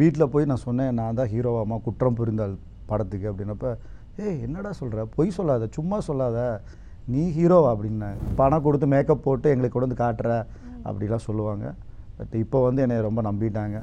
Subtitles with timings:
[0.00, 2.56] வீட்டில் போய் நான் சொன்னேன் நான் தான் ஹீரோவாமா குற்றம் புரிந்தால்
[2.90, 3.66] படத்துக்கு அப்படின்னப்ப
[4.24, 6.38] ஏய் என்னடா சொல்கிற பொய் சொல்லாத சும்மா சொல்லாத.
[7.14, 10.30] நீ ஹீரோவா அப்படின்னாங்க பணம் கொடுத்து மேக்கப் போட்டு எங்களுக்கு கொண்டு வந்து காட்டுற
[10.88, 11.66] அப்படிலாம் சொல்லுவாங்க.
[12.18, 13.78] பட் இப்போ வந்து என்னை ரொம்ப நம்பிட்டாங்க.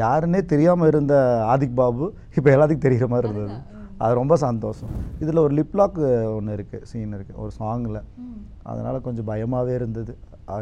[0.00, 1.14] யாருன்னே தெரியாமல் இருந்த
[1.52, 3.58] ஆதிக் பாபு இப்போ எல்லாத்துக்கும் தெரிகிற மாதிரி இருந்தது.
[4.04, 4.94] அது ரொம்ப சந்தோஷம்.
[5.22, 6.00] இதில் ஒரு லிப்லாக்
[6.38, 8.00] ஒன்று இருக்குது சீன் இருக்குது ஒரு சாங்கில்
[8.70, 10.14] அதனால் கொஞ்சம் பயமாகவே இருந்தது.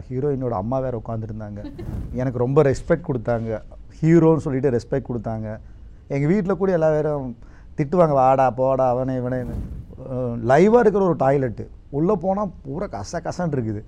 [0.09, 1.61] ஹீரோயினோட அம்மா வேறு உட்காந்துருந்தாங்க
[2.21, 3.63] எனக்கு ரொம்ப ரெஸ்பெக்ட் கொடுத்தாங்க.
[4.01, 5.49] ஹீரோன்னு சொல்லிட்டு ரெஸ்பெக்ட் கொடுத்தாங்க.
[6.15, 7.29] எங்கள் வீட்டில் கூட எல்லா பேரும்
[7.79, 9.39] திட்டுவாங்க வாடா போடா அவனே இவனே.
[10.51, 11.65] லைவாக இருக்கிற ஒரு டாய்லெட்டு
[11.99, 13.83] உள்ளே போனால் பூரா கச கசன் இருக்குது.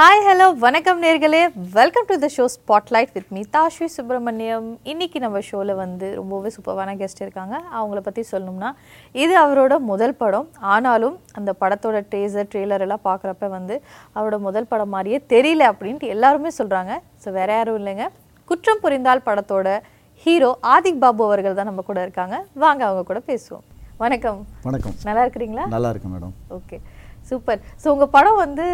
[0.00, 1.40] ஹாய் ஹலோ வணக்கம் நேர்களே.
[1.76, 4.68] Welcome to the show spotlight with me Tashvi Subramaniam.
[4.92, 7.54] இன்னைக்கு நம்ம ஷோவில் வந்து ரொம்பவே சூப்பரான கெஸ்ட் இருக்காங்க.
[7.78, 8.70] அவங்கள பற்றி சொல்லணும்னா
[9.22, 10.46] இது அவரோட முதல் படம்.
[10.74, 13.76] ஆனாலும் அந்த படத்தோட டேசர் ட்ரெய்லர் எல்லாம் பார்க்குறப்ப வந்து
[14.18, 18.06] அவரோட முதல் படம் மாதிரியே தெரியல அப்படின்ட்டு எல்லாருமே சொல்கிறாங்க ஸோ வேற யாரும் இல்லைங்க.
[18.52, 19.76] குற்றம் புரிந்தால் படத்தோட
[20.26, 22.38] ஹீரோ ஆதிக் பாபு அவர்கள் தான் நம்ம கூட இருக்காங்க.
[22.64, 23.66] வாங்க அவங்க கூட பேசுவோம்.
[24.04, 24.40] வணக்கம்.
[24.68, 24.96] வணக்கம்.
[25.10, 25.66] நல்லா இருக்கிறீங்களா?
[25.76, 26.34] நல்லா இருக்கேன் மேடம்.
[26.58, 26.78] Okay
[27.30, 27.60] super.
[27.82, 28.66] ஸோ உங்கள் படம் வந்து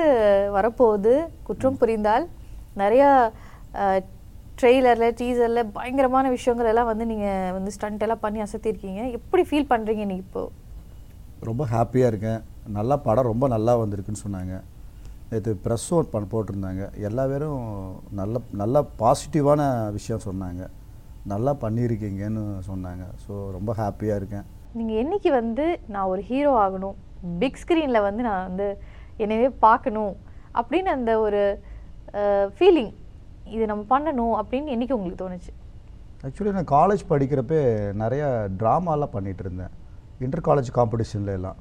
[0.57, 1.15] வரப்போகுது.
[1.49, 2.27] குற்றம் புரிந்தால்
[2.83, 3.09] நிறையா
[4.61, 9.03] ட்ரெய்லரில் டீசரில் பயங்கரமான விஷயங்கள் எல்லாம் வந்து நீங்கள் வந்து ஸ்டண்ட் எல்லாம் பண்ணி அசத்திருக்கீங்க.
[9.19, 10.43] எப்படி ஃபீல் பண்ணுறீங்க நீ இப்போ?
[11.49, 12.41] ரொம்ப ஹாப்பியாக இருக்கேன்.
[12.79, 14.55] நல்லா படம் ரொம்ப நல்லா வந்திருக்குன்னு சொன்னாங்க.
[15.31, 16.83] நேற்று ப்ரெஸ் ஒர்க் பண்ண போட்டிருந்தாங்க.
[17.09, 17.63] எல்லா பேரும்
[18.21, 19.63] நல்ல நல்ல பாசிட்டிவான
[19.97, 20.63] விஷயம் சொன்னாங்க.
[21.33, 23.05] நல்லா பண்ணியிருக்கீங்கன்னு சொன்னாங்க.
[23.25, 24.47] ஸோ ரொம்ப ஹாப்பியாக இருக்கேன்.
[24.79, 26.97] நீங்கள் என்னைக்கு வந்து நான் ஒரு ஹீரோ ஆகணும்?
[27.43, 28.69] பிக் ஸ்க்ரீனில் வந்து நான் வந்து
[29.25, 30.15] என்னவே பார்க்கணும்
[30.61, 31.43] அப்படின்னு அந்த ஒரு
[32.57, 32.93] ஃபீலிங்
[33.55, 35.53] இது நம்ம பண்ணணும் அப்படின்னு என்றைக்கு உங்களுக்கு தோணுச்சு?
[36.27, 37.61] ஆக்சுவலி நான் காலேஜ் படிக்கிறப்ப
[38.03, 38.29] நிறையா
[38.61, 39.75] ட்ராமாலாம் பண்ணிகிட்டு இருந்தேன்
[40.25, 41.59] இன்டர் காலேஜ் காம்படிஷனில் எல்லாம்.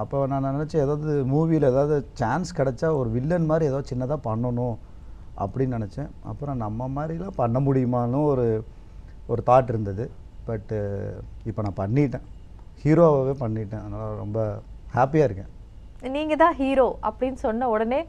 [0.00, 4.76] அப்போ நான் நினச்சேன் ஏதாவது மூவியில் ஏதாவது சான்ஸ் கிடச்சா ஒரு வில்லன் மாதிரி ஏதாவது சின்னதாக பண்ணணும்
[5.42, 6.10] அப்படின்னு நினச்சேன்.
[6.30, 8.46] அப்புறம் நம்ம மாதிரிலாம் பண்ண முடியுமான்னு ஒரு
[9.32, 10.04] ஒரு தாட் இருந்தது.
[10.48, 10.78] பட்டு
[11.48, 12.26] இப்போ நான் பண்ணிட்டேன்.
[12.82, 13.84] ஹீரோவாகவே பண்ணிட்டேன்.
[13.86, 14.38] அதனால் ரொம்ப
[14.96, 15.50] ஹாப்பியாக இருக்கேன்.
[16.16, 18.00] நீங்கள் தான் ஹீரோ அப்படின்னு சொன்ன உடனே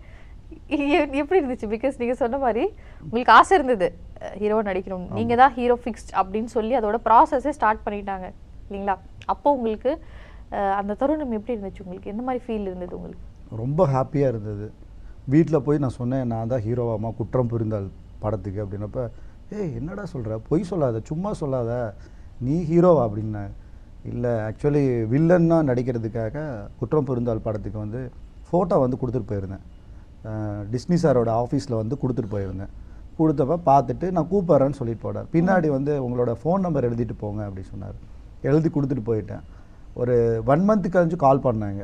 [1.22, 1.68] எப்படி இருந்துச்சு?
[1.76, 2.64] பிகாஸ் நீங்கள் சொன்ன மாதிரி
[3.06, 3.88] உங்களுக்கு ஆசை இருந்தது.
[4.42, 5.06] ஹீரோ நடிக்கணும்.
[5.18, 8.28] நீங்கள் தான் ஹீரோ ஃபிக்ஸ்ட் அப்படின்னு சொல்லி அதோட ப்ராசஸே ஸ்டார்ட் பண்ணிட்டாங்க.
[8.68, 8.96] இல்லைங்களா?
[9.34, 9.92] அப்போ உங்களுக்கு
[10.80, 11.84] அந்த தருணம் எப்படி இருந்துச்சு?
[11.86, 13.26] உங்களுக்கு எந்த மாதிரி ஃபீல் இருந்தது உங்களுக்கு?
[13.64, 14.68] ரொம்ப ஹாப்பியாக இருந்தது.
[15.34, 17.90] வீட்டில் போய் நான் சொன்னேன் நான் தான் ஹீரோவாமா குற்றம் புரிந்தால்
[18.24, 19.00] படத்துக்கு அப்படின்னப்ப
[19.58, 21.72] ஏய் என்னடா சொல்கிற பொய் சொல்லாத சும்மா சொல்லாத.
[22.48, 23.52] நீ ஹீரோவா அப்படின்னாங்க
[24.12, 24.84] இல்லை ஆக்சுவலி
[25.14, 26.44] வில்லன்னா நடிக்கிறதுக்காக
[26.80, 28.02] குற்றம் புரிந்தால் படத்துக்கு வந்து
[28.50, 29.66] ஃபோட்டோ வந்து கொடுத்துட்டு போயிருந்தேன்.
[30.74, 32.72] டிஸ்னி சாரோட ஆஃபீஸில் வந்து கொடுத்துட்டு போயிருந்தேன்.
[33.20, 35.28] கொடுத்தப்ப பார்த்துட்டு நான் கூப்பிட்றேன்னு சொல்லிட்டு போனார்.
[35.36, 37.98] பின்னாடி வந்து உங்களோட ஃபோன் நம்பர் எழுதிட்டு போங்க அப்படி சொன்னார்.
[38.50, 39.44] எழுதி கொடுத்துட்டு போயிட்டேன்.
[40.02, 40.16] ஒரு
[40.54, 41.84] ஒன் மந்த் கழிஞ்சு கால் பண்ணாங்க.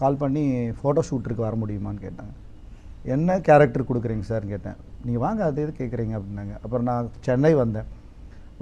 [0.00, 0.44] கால் பண்ணி
[0.80, 2.34] ஃபோட்டோ ஷூட்டிற்கு வர முடியுமான்னு கேட்டாங்க.
[3.14, 4.78] என்ன கேரக்டர் கொடுக்குறீங்க சார்னு கேட்டேன்.
[5.04, 6.54] நீங்கள் வாங்க அது எது கேட்குறீங்க அப்படின்னாங்க.
[6.64, 7.88] அப்புறம் நான் சென்னை வந்தேன்.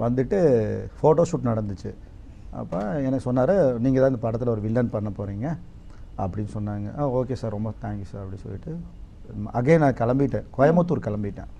[0.03, 0.37] வந்துட்டு
[0.99, 1.91] ஃபோட்டோ ஷூட் நடந்துச்சு.
[2.61, 5.47] அப்போ எனக்கு சொன்னார் நீங்கள் தான் இந்த படத்தில் ஒரு வில்லன் பண்ண போகிறீங்க
[6.23, 6.87] அப்படின்னு சொன்னாங்க.
[6.99, 8.73] ஆ ஓகே சார் ரொம்ப தேங்க்யூ சார் அப்படி சொல்லிட்டு
[9.59, 10.45] அகைன் நான் கிளம்பிட்டேன்.
[10.57, 11.51] கோயம்புத்தூர் கிளம்பிட்டேன்.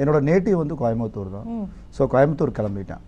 [0.00, 1.48] என்னோட நேட்டிவ் வந்து கோயம்புத்தூர் தான்.
[1.96, 3.02] ஸோ கோயம்புத்தூர் கிளம்பிட்டேன்.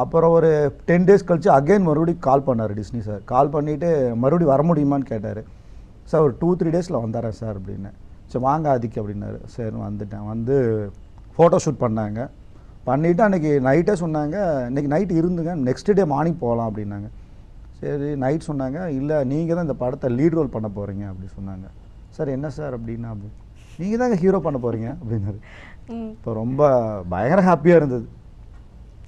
[0.00, 0.50] அப்புறம் ஒரு
[0.88, 3.90] டென் டேஸ் கழிச்சு அகைன் மறுபடியும் கால் பண்ணார் டிஸ்னி சார் கால் பண்ணிவிட்டு
[4.22, 5.40] மறுபடியும் வர முடியுமான்னு கேட்டார்.
[6.10, 7.90] சார் ஒரு டூ த்ரீ டேஸில் வந்துடுறேன் சார் அப்படின்னு.
[8.32, 9.38] சரி வாங்க ஆதிக்கு அப்படின்னாரு.
[9.54, 10.26] சரி வந்துட்டேன்.
[10.32, 10.56] வந்து
[11.36, 12.20] ஃபோட்டோ ஷூட் பண்ணாங்க.
[12.88, 14.36] பண்ணிவிட்டு அன்றைக்கி நைட்டே சொன்னாங்க.
[14.70, 15.54] இன்றைக்கி நைட் இருந்துங்க.
[15.68, 17.08] நெக்ஸ்ட் டே மார்னிங் போகலாம் அப்படின்னாங்க.
[17.80, 18.78] சரி நைட் சொன்னாங்க.
[19.00, 21.66] இல்லை நீங்கள் தான் இந்த படத்தை லீட் ரோல் பண்ண போகிறீங்க அப்படி சொன்னாங்க.
[22.16, 23.28] சார் என்ன சார் அப்படின்னா அப்படி
[23.80, 25.38] நீங்கள் தாங்க ஹீரோ பண்ண போகிறீங்க அப்படின்னாரு.
[26.14, 26.62] இப்போ ரொம்ப
[27.12, 28.06] பயங்கர ஹாப்பியாக இருந்தது.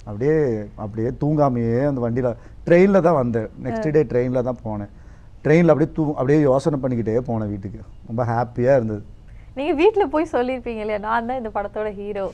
[0.09, 0.35] அப்படியே
[0.83, 2.37] அப்படியே தூங்காமையே அந்த வண்டியில்
[2.67, 3.49] ட்ரெயினில் தான் வந்தேன்.
[3.65, 4.91] நெக்ஸ்ட் டே ட்ரெயினில் தான் போனேன்.
[5.45, 7.81] ட்ரெயினில் அப்படியே தூ அப்படியே யோசனை பண்ணிக்கிட்டே போனேன் வீட்டுக்கு.
[8.09, 9.03] ரொம்ப ஹாப்பியாக இருந்தது.
[9.57, 11.01] நீங்கள் வீட்டில் போய் சொல்லியிருப்பீங்க இல்லையா?
[11.07, 12.25] நான் தான் இந்த படத்தோட ஹீரோ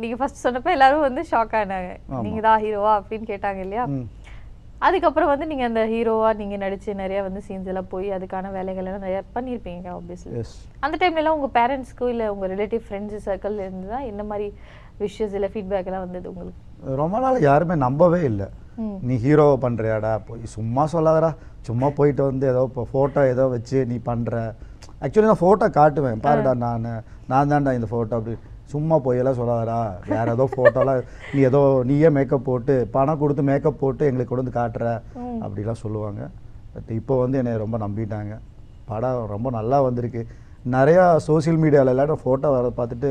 [0.00, 1.92] நீங்கள் ஃபர்ஸ்ட் சொன்னப்ப எல்லாரும் வந்து ஷாக் ஆனாங்க.
[2.10, 2.22] ஆமா.
[2.26, 3.84] நீங்கள் தான் ஹீரோவா அப்படின்னு கேட்டாங்க இல்லையா.
[4.86, 9.04] அதுக்கப்புறம் வந்து நீங்கள் அந்த ஹீரோவா நீங்கள் நடிச்சு நிறைய வந்து சீன்ஸ் எல்லாம் போய் அதுக்கான வேலைகள் எல்லாம்
[9.06, 10.42] நிறைய பண்ணியிருப்பீங்க ஆப்வியஸ்லி
[10.86, 14.46] அந்த டைம்ல எல்லாம் உங்கள் பேரண்ட்ஸ்க்கோ இல்லை உங்கள் ரிலேட்டிவ் ஃப்ரெண்ட்ஸ் சர்க்கிள் இருந்து தான் என்ன மாதிரி
[15.04, 16.60] விஷயஸ் இல்லை ஃபீட்பேக் எல்லாம் வந்தது உங்களுக்கு?
[17.00, 18.48] ரொம்ப நாள் யாருமே நம்பவே இல்லை.
[19.08, 21.30] நீ ஹீரோவை பண்ணுறியாடா போய் சும்மா சொல்லாதடா.
[21.68, 24.34] சும்மா போயிட்டு வந்து ஏதோ இப்போ ஃபோட்டோ ஏதோ வச்சு நீ பண்ணுற
[25.04, 26.20] ஆக்சுவலி நான் ஃபோட்டோ காட்டுவேன்.
[26.26, 26.86] பாருடா நான்.
[27.32, 28.34] நான் தான்டா இந்த ஃபோட்டோ அப்படி
[28.68, 29.78] சும்மா போயெல்லாம் சொல்லாதடா.
[30.08, 31.02] வேற ஏதோ ஃபோட்டோலாம்
[31.34, 34.88] நீ ஏதோ நீயே மேக்கப் போட்டு பணம் கொடுத்து மேக்கப் போட்டு எங்களுக்கு கொண்டு வந்து காட்டுற.
[35.44, 36.22] அப்படிலாம் சொல்லுவாங்க.
[36.74, 38.34] பட் இப்போ வந்து என்னை ரொம்ப நம்பிட்டாங்க.
[38.84, 40.26] படம் ரொம்ப நல்லா வந்திருக்கு.
[40.70, 43.10] நிறையா சோஷியல் மீடியாவில் எல்லாம் ஃபோட்டோ வர பார்த்துட்டு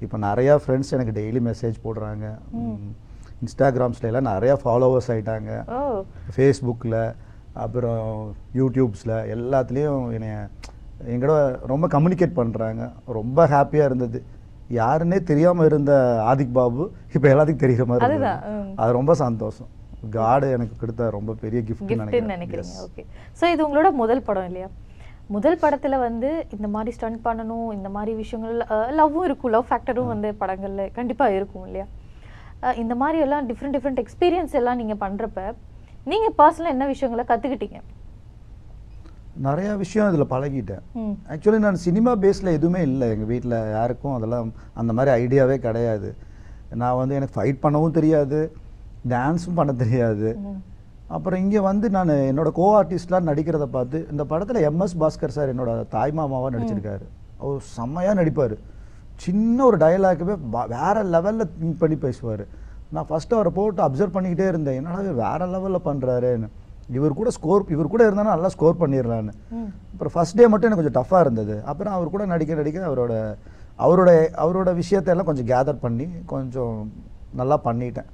[0.00, 2.24] இப்போ நிறையா ஃப்ரெண்ட்ஸ் எனக்கு டெய்லி மெசேஜ் போடுறாங்க.
[3.44, 5.50] இன்ஸ்டாகிராம்ஸ்ல எல்லாம் நிறையா ஃபாலோவர்ஸ் ஆயிட்டாங்க.
[5.78, 6.04] ஓ.
[6.36, 6.98] ஃபேஸ்புக்கில்
[7.52, 10.36] அப்புறம் யூடியூப்ஸில் எல்லாத்துலேயும் என்னைய
[11.06, 11.32] எங்கூட
[11.66, 14.18] ரொம்ப கம்யூனிகேட் பண்ணுறாங்க ரொம்ப ஹாப்பியாக இருந்தது.
[14.78, 15.92] யாருன்னே தெரியாமல் இருந்த
[16.30, 16.84] ஆதிக் பாபு
[17.14, 18.40] இப்போ எல்லாத்துக்கும் தெரிகிற மாதிரி அதுதான்.
[18.82, 19.70] அது ரொம்ப சந்தோஷம்.
[20.16, 21.92] காடு எனக்கு கொடுத்த ரொம்ப பெரிய கிஃப்ட்
[22.32, 22.74] நினைக்கிறீங்க.
[22.86, 23.04] ஓகே
[23.40, 24.68] ஸோ இது உங்களோட முதல் படம் இல்லையா?
[25.34, 28.56] முதல் படத்துல வந்து இந்த மாதிரி ஸ்டண்ட் பண்ணணும் இந்த மாதிரி விஷயங்கள்
[28.98, 29.52] லவ்வும் இருக்கும்.
[29.54, 31.86] லவ் ஃபேக்டரும் வந்து படங்கள்ல கண்டிப்பா இருக்கும் இல்லையா?
[32.82, 35.40] இந்த மாதிரி எல்லாம் டிஃப்ரெண்ட் டிஃப்ரெண்ட் எக்ஸ்பீரியன்ஸ் எல்லாம் நீங்க பண்றப்ப
[36.12, 37.78] நீங்க பர்சனலாக என்ன விஷயங்களை கத்துக்கிட்டீங்க?
[39.46, 40.82] நிறைய விஷயம் இதில் பழகிட்டேன்.
[41.32, 43.06] ஆக்சுவலி நான் சினிமா பேஸில் எதுவுமே இல்லை.
[43.14, 46.10] எங்கள் வீட்டில் யாருக்கும் அதெல்லாம் அந்த மாதிரி ஐடியாவே கிடையாது.
[46.82, 48.40] நான் வந்து எனக்கு ஃபைட் பண்ணவும் தெரியாது.
[49.14, 50.28] டான்ஸும் பண்ண தெரியாது.
[51.16, 55.72] அப்புறம் இங்கே வந்து நான் என்னோட கோ ஆர்டிஸ்ட்லாம் நடிக்கிறத பார்த்து இந்த படத்தில் எம்எஸ் பாஸ்கர் சார் என்னோட
[55.94, 57.04] தாய் மாமாவாக நடிச்சிருக்காரு.
[57.42, 58.56] அவர் செம்மையாக நடிப்பார்.
[59.24, 60.34] சின்ன ஒரு டயலாக்குமே
[60.76, 62.44] வேற லெவலில் திங்க் பண்ணி பேசுவார்.
[62.94, 64.78] நான் ஃபஸ்ட்டு அவரை போட்டு அப்சர்வ் பண்ணிக்கிட்டே இருந்தேன்.
[64.80, 66.50] என்னடா வேற லெவலில் பண்ணுறாருன்னு
[66.96, 69.32] இவர் கூட ஸ்கோர் இவர் கூட இருந்தாலும் நல்லா ஸ்கோர் பண்ணிடலான்னு
[69.92, 71.54] அப்புறம் ஃபர்ஸ்ட் டே மட்டும் எனக்கு கொஞ்சம் டஃப்பாக இருந்தது.
[71.70, 73.14] அப்புறம் அவர் கூட நடிக்க நடிக்க அவரோட
[73.84, 74.10] அவரோட
[74.44, 76.76] அவரோட விஷயத்தை எல்லாம் கொஞ்சம் கேதர் பண்ணி கொஞ்சம்
[77.40, 78.10] நல்லா பண்ணிட்டேன்.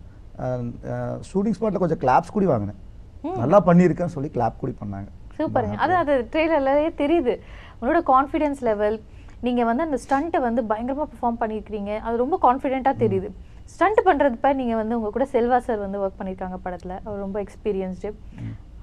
[1.31, 2.81] ஷூட்டிங் ஸ்பாட்டில் கொஞ்சம் கிளாப்ஸ் கூடி வாங்கினேன்.
[3.43, 5.09] நல்லா பண்ணியிருக்கேன்னு சொல்லி கிளாப் கூடி பண்ணாங்க.
[5.39, 5.67] சூப்பர்.
[5.85, 7.35] அது அது ட்ரெய்லர்லயே தெரியுது.
[7.81, 8.97] உங்களோட கான்ஃபிடென்ஸ் லெவல்
[9.47, 13.29] நீங்க வந்து அந்த ஸ்டண்ட்டை வந்து பயங்கரமா பெர்ஃபார்ம் பண்ணியிருக்கிறீங்க அது ரொம்ப கான்ஃபிடென்ட்டா தெரியுது.
[13.75, 16.95] ஸ்டண்ட் பண்றதுப்ப நீங்க வந்து உங்க கூட செல்வா சார் வந்து ஒர்க் பண்ணியிருக்காங்க படத்துல.
[17.07, 18.11] அவர் ரொம்ப எக்ஸ்பீரியன்ஸ்டு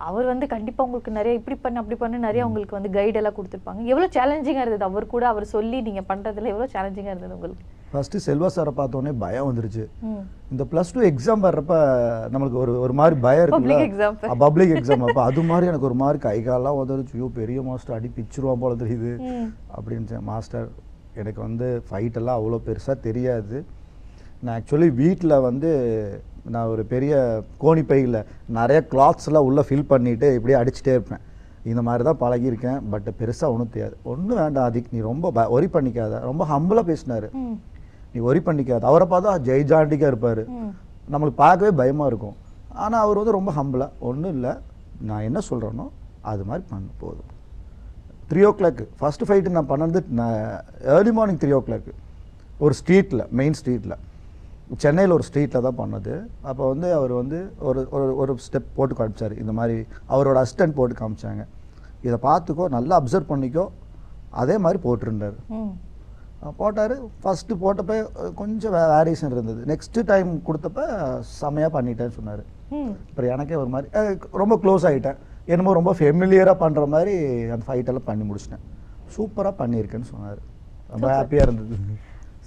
[0.08, 3.82] அவர் வந்து கண்டிப்பா உங்களுக்கு நிறைய இப்படி பண்ணு அப்படி பண்ணு நிறைய உங்களுக்கு வந்து கைட் எல்லாம் கொடுத்துருப்பாங்க.
[3.92, 4.88] எவ்வளவு சேலஞ்சிங்கா இருந்தது.
[4.90, 7.64] அவர் கூட அவர் சொல்லி நீங்க பண்றதுல எவ்வளவு சேலஞ்சிங்கா இருந்தது உங்களுக்கு?
[7.92, 9.84] ஃபஸ்ட்டு செல்வா சாரை பார்த்தோன்னே பயம் வந்துருச்சு.
[10.54, 11.76] இந்த ப்ளஸ் டூ எக்ஸாம் வர்றப்ப
[12.34, 13.44] நம்மளுக்கு ஒரு ஒரு மாதிரி பயம்.
[13.46, 13.78] இருக்குல்ல?
[14.44, 17.16] பப்ளிக் எக்ஸாம் அப்போ அது மாதிரி எனக்கு ஒரு மாதிரி கை காலெல்லாம் உதறிச்சு.
[17.20, 19.14] ஐயோ பெரிய மாஸ்டர் அடி பிச்சிருவான் போல தெரியுது.
[19.78, 20.68] அப்படின்னு மாஸ்டர்
[21.22, 23.58] எனக்கு வந்து ஃபைட் எல்லாம் அவ்வளோ பெருசாக தெரியாது.
[24.44, 25.70] நான் ஆக்சுவலி வீட்டில் வந்து
[26.46, 27.14] நான் ஒரு பெரிய
[27.60, 28.18] கோணி பையில்
[28.50, 31.24] நிறைய கிளாத்ஸ் எல்லாம் உள்ளே ஃபில் பண்ணிட்டு இப்படியே அடிச்சுட்டே இருப்பேன்.
[31.64, 32.80] இந்த மாதிரி தான் பழகியிருக்கேன்.
[32.92, 33.96] பட் பெருசாக ஒன்றும் தெரியாது.
[34.04, 36.22] ஒன்றும் வேண்டாம் அதுக்கு நீ ரொம்ப ஒரி பண்ணிக்காத.
[36.22, 37.30] ரொம்ப ஹம்பிளாக பேசினாரு.
[38.14, 38.82] நீ ஒரி பண்ணிக்காத.
[38.82, 40.44] அவரை பார்த்தா ஜெய்ஜாண்டிக்காக இருப்பார்.
[40.58, 40.72] ம்.
[41.12, 42.38] நம்மளுக்கு பார்க்கவே பயமாக இருக்கும்.
[42.76, 44.54] ஆனால் அவர் வந்து ரொம்ப ஹம்பிளாக ஒன்றும் இல்லை.
[45.02, 45.86] நான் என்ன சொல்கிறேனோ
[46.22, 47.32] அது மாதிரி பண்ண போதும்.
[48.30, 50.38] Three o'clock first fight நான் பண்ணது நான்
[50.96, 51.92] early morning three o'clock
[52.60, 53.96] ஒரு ஸ்ட்ரீட்டில் மெயின் ஸ்ட்ரீட்டில்
[54.84, 56.14] சென்னையில் ஒரு ஸ்ட்ரீட்டில் தான் பண்ணது.
[56.50, 57.38] அப்போ வந்து அவர் வந்து
[57.68, 59.36] ஒரு ஒரு ஒரு ஸ்டெப் போட்டு காமிச்சார்.
[59.44, 59.78] இந்த மாதிரி
[60.14, 61.44] அவரோட அசிஸ்டன்ட் போட்டு காமிச்சாங்க.
[62.08, 63.66] இதை பார்த்துக்கோ நல்லா அப்சர்வ் பண்ணிக்கோ.
[64.42, 65.38] அதே மாதிரி போட்டிருந்தார்.
[66.60, 66.96] போட்டார்.
[67.22, 67.94] ஃபஸ்ட்டு போட்டப்ப
[68.42, 69.62] கொஞ்சம் வேரியேஷன் இருந்தது.
[69.72, 70.82] நெக்ஸ்ட்டு டைம் கொடுத்தப்ப
[71.40, 72.44] செமையாக பண்ணிட்டேன்னு சொன்னார்.
[73.10, 73.88] அப்புறம் எனக்கே ஒரு மாதிரி
[74.44, 75.18] ரொம்ப க்ளோஸ் ஆகிட்டேன்
[75.54, 77.16] என்னமோ ரொம்ப ஃபெமிலியராக பண்ணுற மாதிரி
[77.56, 78.64] அந்த ஃபைட்டெல்லாம் பண்ணி முடிச்சிட்டேன்.
[79.16, 80.40] சூப்பராக பண்ணியிருக்கேன்னு சொன்னார்.
[80.94, 81.76] ரொம்ப ஹாப்பியாக இருந்தது.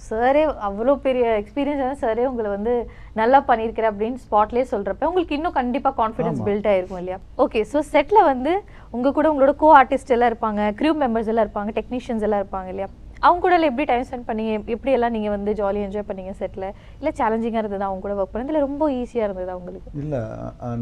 [0.07, 2.73] சாரே அவ்வளோ பெரிய எக்ஸ்பீரியன்ஸ் சாரே உங்களை வந்து
[3.19, 6.41] நல்லா பண்ணியிருக்கிற அப்படின்னு ஸ்பாட்லேயே சொல்கிறப்ப உங்களுக்கு இன்னும் கண்டிப்பாக கான்ஃபிடன்ஸ்.
[6.47, 7.19] பில்ட் ஆயிருக்கும் இல்லையா?
[7.45, 8.53] ஓகே ஸோ செட்டில் வந்து
[8.97, 12.89] உங்கள் கூட உங்களோட கோ ஆர்டிஸ்ட் எல்லாம் இருப்பாங்க க்ரூ மெம்பர்ஸ் எல்லாம் இருப்பாங்க டெக்னீஷியன்ஸ் எல்லாம் இருப்பாங்க இல்லையா?
[13.27, 14.53] அவங்க கூட எப்படி டைம் ஸ்பெண்ட் பண்ணீங்க?
[14.75, 16.67] எப்படி எல்லாம் நீங்கள் வந்து ஜாலியாக என்ஜாய் பண்ணீங்க செட்டில்
[16.99, 18.51] இல்லை சேலஞ்சிங்காக இருந்தது அவங்க கூட ஒர்க் பண்ணது?
[18.51, 20.21] இல்லை ரொம்ப ஈஸியாக இருந்தது அவங்களுக்கு இல்லை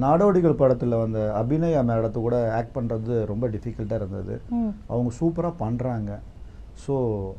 [0.03, 4.35] நாடோடிகள் படத்தில் வந்த அபிநயா மேடத்து கூட ஆக்ட் பண்ணுறது ரொம்ப டிஃபிகல்ட்டாக இருந்தது.
[4.93, 6.11] அவங்க சூப்பராக பண்ணுறாங்க
[6.83, 6.93] ஸோ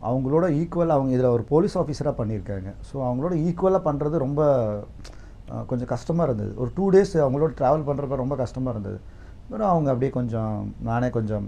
[0.09, 2.71] அவங்களோட ஈக்குவலாக அவங்க இதில் ஒரு போலீஸ் ஆஃபீஸராக பண்ணியிருக்காங்க.
[2.89, 4.43] ஸோ அவங்களோட ஈக்குவலாக பண்ணுறது ரொம்ப
[5.71, 6.53] கொஞ்சம் கஷ்டமாக இருந்தது.
[6.63, 8.99] ஒரு டூ டேஸ் அவங்களோட ட்ராவல் பண்ணுறப்ப ரொம்ப கஷ்டமாக இருந்தது.
[9.45, 10.57] அப்புறம் அவங்க அப்படியே கொஞ்சம்
[10.89, 11.47] நானே கொஞ்சம்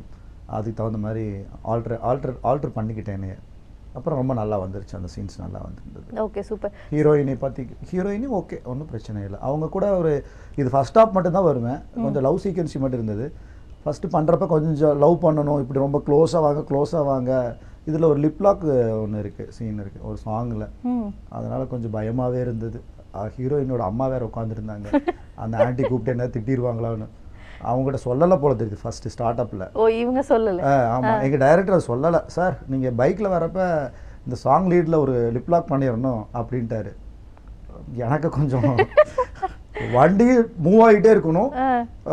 [0.56, 1.24] அதுக்கு தகுந்த மாதிரி
[1.72, 3.26] ஆல்ட்ரு ஆல்ட்ரு ஆல்ட்ரு பண்ணிக்கிட்டேன்
[3.98, 4.94] அப்புறம் ரொம்ப நல்லா வந்துருச்சு.
[4.98, 6.06] அந்த சீன்ஸ் நல்லா வந்துருந்தது.
[6.26, 9.38] ஓகே சூப்பர் ஹீரோயினை பற்றி ஹீரோயினும் ஓகே ஒன்றும் பிரச்சனை இல்லை.
[9.48, 10.12] அவங்க கூட ஒரு
[10.60, 13.26] இது ஃபர்ஸ்ட் ஸ்டாப் மட்டும் தான் வருவேன் கொஞ்சம் லவ் சீக்வன்சி மட்டும் இருந்தது.
[13.84, 15.60] ஃபஸ்ட்டு பண்ணுறப்ப கொஞ்சம் லவ் பண்ணணும்.
[15.64, 17.30] இப்படி ரொம்ப க்ளோஸாக வாங்க க்ளோஸாக வாங்க.
[17.88, 18.64] இதில் ஒரு லிப்லாக்
[19.02, 20.66] ஒன்று இருக்குது சீன் இருக்குது ஒரு சாங்கில்
[21.36, 22.78] அதனால் கொஞ்சம் பயமாகவே இருந்தது.
[23.36, 24.86] ஹீரோயினோட அம்மா வேறு உட்காந்துருந்தாங்க
[25.42, 27.08] அந்த ஆண்டி கூப்பிட்டு என்ன திட்டிடுவாங்களான்னு
[27.70, 30.62] அவங்ககிட்ட சொல்லலை போல தெரியுது ஃபஸ்ட்டு ஸ்டார்ட் அப்பில் ஓ இவங்க சொல்லலை.
[30.94, 32.20] ஆமாம் எங்கள் டைரக்டர் சொல்லலை.
[32.36, 33.66] சார் நீங்கள் பைக்கில் வரப்ப
[34.26, 36.92] இந்த சாங் லீடில் ஒரு லிப்லாக் பண்ணிடணும் அப்படின்ட்டாரு.
[38.04, 38.68] எனக்கு கொஞ்சம்
[39.94, 40.26] வண்டி
[40.64, 41.50] மூவ் ஆகிட்டே இருக்கணும்.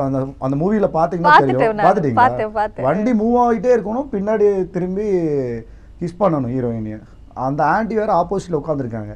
[0.05, 2.19] அந்த அந்த மூவியில் பார்த்துட்டேன் தெரியும்.
[2.57, 2.85] பார்த்தேன்.
[2.87, 4.07] வண்டி மூவ் ஆகிட்டே இருக்கணும்.
[4.13, 5.07] பின்னாடி திரும்பி
[6.01, 6.99] கிஸ் பண்ணணும் ஹீரோயினியை
[7.47, 9.15] அந்த ஆண்டி வேற ஆப்போசிட்டில் உட்காந்துருக்காங்க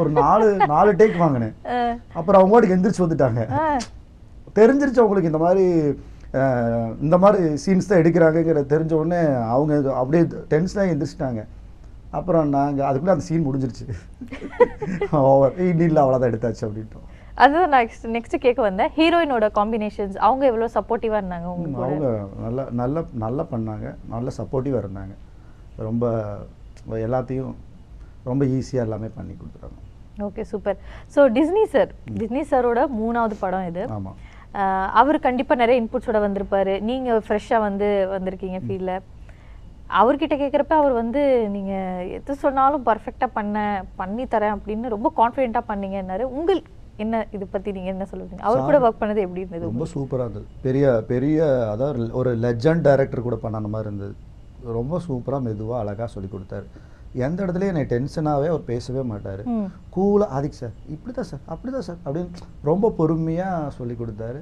[0.00, 1.54] ஒரு நாலு நாலு டேக் வாங்கினேன்.
[2.18, 3.42] அப்புறம் அவங்க பாட்டுக்கு எந்திரிச்சு வந்துட்டாங்க.
[4.58, 5.66] தெரிஞ்சிருச்சு அவங்களுக்கு இந்த மாதிரி
[7.04, 9.20] இந்த மாதிரி சீன்ஸ் தான் எடுக்கிறாங்கங்கிற தெரிஞ்ச உடனே
[9.54, 11.42] அவங்க அப்படியே டென்ஷனாக எந்திரிச்சிட்டாங்க.
[12.18, 13.86] அப்புறம் நாங்கள் அதுக்குள்ளே அந்த சீன் முடிஞ்சிருச்சு.
[15.30, 17.06] ஓவர் இல்லை அவ்வளோதான் எடுத்தாச்சு அப்படின்ட்டோம்.
[17.42, 18.92] அதுதான் நான் நெக்ஸ்ட் நெக்ஸ்ட் கேட்க வந்தேன்.
[18.98, 21.88] ஹீரோயினோட காம்பினேஷன்ஸ் அவங்க எவ்வளவு சப்போர்ட்டிவா இருந்தாங்க உங்க கூட?
[21.88, 22.08] அவங்க
[22.44, 23.88] நல்லா நல்லா நல்லா பண்ணாங்க.
[24.14, 25.14] நல்ல சப்போர்ட்டிவாக இருந்தாங்க.
[25.88, 26.12] ரொம்ப
[27.06, 27.52] எல்லாத்தையும்
[28.30, 29.78] ரொம்ப ஈஸியாக எல்லாமே பண்ணி கொடுத்துட்டாங்க.
[30.26, 30.78] Okay super
[31.14, 31.90] so Disney sir
[32.20, 33.84] Disney சாரோட மூணாவது படம் இது.
[33.96, 34.18] ஆமாம்
[35.00, 36.74] அவர் கண்டிப்பா நிறைய இன்புட்ஸோட வந்திருப்பாரு.
[36.88, 38.94] நீங்க ஃப்ரெஷ்ஷா வந்து வந்திருக்கீங்க ஃபீல்ட்ல
[39.98, 41.20] அவர்கிட்ட கேட்குறப்ப அவர் வந்து
[41.54, 41.74] நீங்க
[42.16, 43.56] எது சொன்னாலும் பர்ஃபெக்டாக பண்ண
[44.00, 46.24] பண்ணி தரேன் அப்படின்னு ரொம்ப கான்ஃபிடென்ட்டாக பண்ணீங்கன்னாரு.
[46.38, 46.60] உங்கள்
[47.04, 48.42] என்ன இது பத்தி நீங்க என்ன சொல்லுவீங்க?
[48.48, 50.46] அவர் கூட ஒர்க் பண்ணது எப்படி இருந்தது ரொம்ப சூப்பராக இருந்தது.
[50.66, 51.38] பெரிய பெரிய
[51.72, 54.14] அதாவது ஒரு லெஜண்ட் டைரக்டர் கூட பண்ண மாதிரி இருந்தது.
[54.78, 56.66] ரொம்ப சூப்பராக மெதுவாக அழகாக சொல்லி கொடுத்தாரு.
[57.26, 59.42] எந்த இடத்துலையும் என்னை டென்ஷனாகவே அவர் பேசவே மாட்டார்.
[59.94, 64.40] கூலாக ஆதிக் சார் இப்படி தான் சார் அப்படி தான் சார் அப்படின்னு ரொம்ப பொறுமையாக சொல்லி கொடுத்தாரு.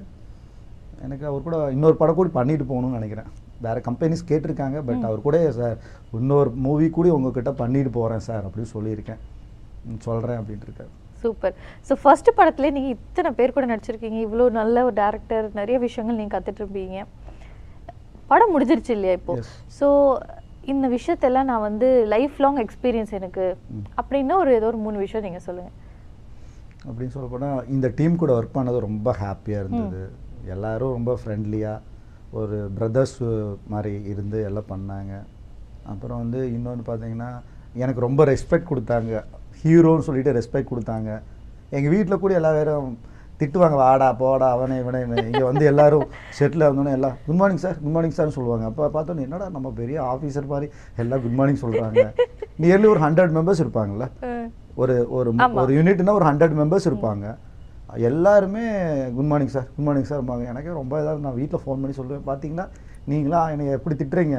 [1.07, 3.31] எனக்கு அவர் கூட இன்னொரு படம் கூட பண்ணிட்டு போகணும்னு நினைக்கிறேன்.
[3.65, 5.77] வேறு கம்பெனிஸ் கேட்டிருக்காங்க பட் அவர் கூட சார்
[6.21, 9.21] இன்னொரு மூவி கூட உங்ககிட்ட பண்ணிட்டு போகிறேன் சார் அப்படின்னு சொல்லியிருக்கேன்.
[10.07, 10.93] சொல்கிறேன் அப்படின்ட்டு இருக்காரு.
[11.27, 11.55] சூப்பர்.
[11.89, 14.19] ஸோ ஃபர்ஸ்ட் படத்துல நீங்க இத்தனை பேர் கூட நடிச்சிருக்கீங்க.
[14.27, 16.99] இவ்வளோ நல்ல ஒரு டேரக்டர் நிறைய விஷயங்கள் நீங்க கத்துட்டு இருப்பீங்க.
[18.33, 19.35] படம் முடிஞ்சிருச்சு இல்லையா இப்போ.
[19.79, 19.89] ஸோ
[20.73, 23.45] இந்த விஷயத்தெல்லாம் நான் வந்து லைஃப் லாங் எக்ஸ்பீரியன்ஸ் எனக்கு
[24.01, 25.71] அப்படின்னா ஒரு ஏதோ ஒரு மூணு விஷயம் நீங்க சொல்லுங்க.
[26.89, 30.03] அப்படின்னு சொல்ல போனால் இந்த டீம் கூட ஒர்க் பண்ணது ரொம்ப ஹாப்பியாக இருந்தது.
[30.55, 31.95] எல்லாரும் ரொம்ப ஃப்ரெண்ட்லியாக
[32.41, 33.19] ஒரு பிரதர்ஸ்
[33.73, 35.15] மாதிரி இருந்து எல்லாம் பண்ணாங்க.
[35.93, 37.31] அப்புறம் வந்து இன்னொன்று பார்த்தீங்கன்னா
[37.83, 39.23] எனக்கு ரொம்ப ரெஸ்பெக்ட் கொடுத்தாங்க.
[39.63, 41.11] ஹீரோன்னு சொல்லிட்டு ரெஸ்பெக்ட் கொடுத்தாங்க.
[41.77, 42.91] எங்கள் வீட்டில் கூட எல்லா பேரும்
[43.41, 46.05] திட்டுவாங்க வாடா போடா அவனே இவனே இங்கே வந்து எல்லாரும்
[46.37, 48.65] செட்டில் வந்தோன்னே எல்லாம் good morning sir good morning சார்னு சொல்லுவாங்க.
[48.71, 50.69] அப்போ பார்த்தோன்னே என்னடா நம்ம பெரிய ஆஃபீஸர் மாதிரி
[51.03, 52.05] எல்லாம் குட் மார்னிங் சொல்கிறாங்க
[52.65, 54.07] நியர்லி ஒரு ஹண்ட்ரட் மெம்பர்ஸ் இருப்பாங்கல்ல?
[54.83, 55.29] ஒரு ஒரு.
[55.63, 57.27] ஒரு யூனிட்னா ஒரு ஹண்ட்ரட் மெம்பர்ஸ் இருப்பாங்க.
[58.11, 58.65] எல்லாருமே
[59.17, 62.25] good morning sir good morning sir இருப்பாங்க எனக்கே ரொம்ப இதாக நான் வீட்டில் ஃபோன் பண்ணி சொல்லுவேன்.
[62.31, 62.67] பார்த்தீங்களா
[63.11, 63.41] நீங்களா?
[63.53, 64.39] என்னை எப்படி திட்டுறீங்க?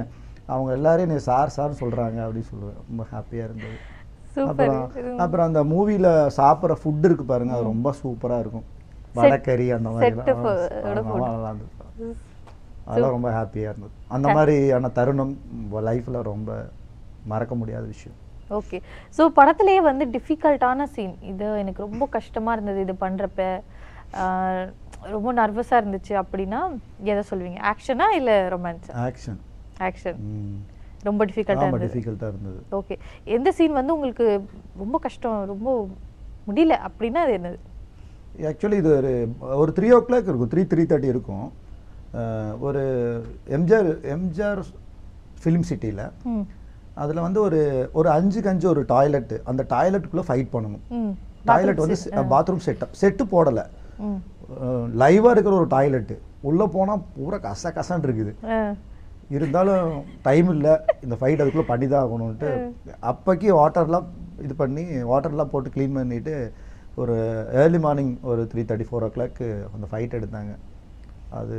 [0.53, 2.79] அவங்க எல்லாரும் என்னை சார் சார் சொல்கிறாங்க அப்படின்னு சொல்லுவேன்.
[2.89, 3.77] ரொம்ப ஹாப்பியாக இருந்தது.
[4.45, 4.81] அப்புறம்
[5.19, 8.65] அப்புறம் அந்த மூவியில் சாப்பிட்ற ஃபுட் இருக்கு பாருங்க அது ரொம்ப சூப்பராக இருக்கும்.
[9.15, 10.07] வடக்கறி அந்த மாதிரி
[12.87, 13.93] அதெல்லாம் ரொம்ப ஹாப்பியாக இருந்தது.
[14.09, 15.33] அந்த மாதிரியான தருணம்
[15.87, 16.49] லைஃப்பில் ரொம்ப
[17.25, 18.17] மறக்க முடியாத விஷயம்.
[18.51, 18.77] ஓகே
[19.17, 23.47] ஸோ படத்துலேயே வந்து டிஃபிகல்ட்டான சீன் இது எனக்கு ரொம்ப கஷ்டமா இருந்தது இது பண்றப்ப.
[24.19, 24.65] ஆஹ்,
[25.11, 26.59] ரொம்ப நர்வஸா இருந்துச்சு அப்படின்னா
[27.05, 27.59] எதை சொல்வீங்க?
[27.71, 29.39] ஆக்ஷனா இல்ல ரொமான்ஸா ஆக்ஷன்
[29.81, 30.19] ஆக்ஷன்
[31.07, 31.93] ரொம்ப டிஃபிகல்ட்டா ரொம்ப இருந்தது.
[31.93, 32.59] டிஃபிகல்ட்டாக இருந்தது.
[32.79, 32.95] ஓகே
[33.37, 34.27] எந்த சீன் வந்து உங்களுக்கு
[34.83, 35.69] ரொம்ப கஷ்டம் ரொம்ப
[36.47, 37.59] முடியல அப்படின்னா அது என்னது?
[38.49, 39.11] ஆக்சுவலி இது ஒரு
[39.61, 40.51] ஒரு த்ரீ ஓ கிளாக் இருக்கும்.
[40.53, 41.47] த்ரீ த்ரீ தேர்ட்டி இருக்கும்.
[42.67, 42.83] ஒரு
[43.57, 44.61] எம்ஜிஆர் எம்ஜிஆர்
[45.41, 46.03] ஃபிலிம் சிட்டியில்
[47.03, 47.59] அதில் வந்து ஒரு
[47.99, 50.83] ஒரு அஞ்சுக்கு அஞ்சு ஒரு டாய்லெட்டு அந்த டாய்லெட்டுக்குள்ளே ஃபைட் பண்ணணும்.
[51.49, 51.97] டாய்லெட் வந்து
[52.33, 53.65] பாத்ரூம் செட்டப் செட்டு போடலை.
[55.01, 56.15] லைவாக இருக்கிற ஒரு டாய்லெட்டு
[56.49, 58.33] உள்ளே போனால் பூரா கச கசன்னு இருக்குது
[59.35, 59.89] இருந்தாலும்
[60.27, 60.73] டைம் இல்லை.
[61.05, 62.51] இந்த ஃபைட் அதுக்குள்ளே பண்ணி தான் ஆகணும்ன்ட்டு
[63.11, 64.07] அப்போக்கி வாட்டர்லாம்
[64.45, 66.35] இது பண்ணி வாட்டர்லாம் போட்டு க்ளீன் பண்ணிட்டு
[67.01, 67.15] ஒரு
[67.61, 70.53] ஏர்லி மார்னிங் ஒரு three thirty four o'clock அந்த ஃபைட் எடுத்தாங்க.
[71.39, 71.57] அது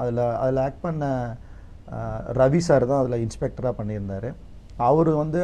[0.00, 1.04] அதில் அதில் ஆக்ட் பண்ண
[2.40, 4.28] ரவி சார் தான் அதில் இன்ஸ்பெக்டராக பண்ணியிருந்தார்.
[4.90, 5.40] அவர் வந்து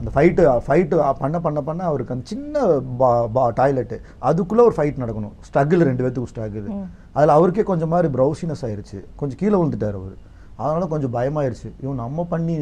[0.00, 2.64] அந்த ஃபைட்டு ஃபைட்டு பண்ண பண்ண பண்ண அவருக்கு அந்த சின்ன
[3.00, 3.96] பா பா டாய்லெட்டு
[4.28, 5.34] அதுக்குள்ளே ஒரு ஃபைட் நடக்கணும்.
[5.48, 6.68] ஸ்ட்ரகிள் ரெண்டு பேர்த்துக்கும் ஸ்ட்ரகிள்
[7.16, 9.00] அதில் அவருக்கே கொஞ்சம் மாதிரி ப்ரௌசினஸ் ஆயிருச்சு.
[9.22, 10.16] கொஞ்சம் கீழே விழுந்துட்டார் அவர்.
[10.62, 11.68] அதனால கொஞ்சம் பயமாயிருச்சு.
[11.84, 12.56] இவன் நம்ம பண்ணி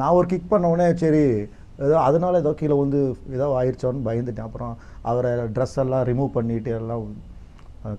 [0.00, 1.22] நான் ஒரு கிக் பண்ண உடனே சரி
[1.86, 3.00] ஏதோ அதனால ஏதோ கீழே வந்து
[3.36, 4.48] ஏதோ ஆயிடுச்சோன்னு பயந்துட்டேன்.
[4.48, 4.72] அப்புறம்
[5.10, 7.04] அவரை ட்ரெஸ் எல்லாம் ரிமூவ் பண்ணிட்டு எல்லாம்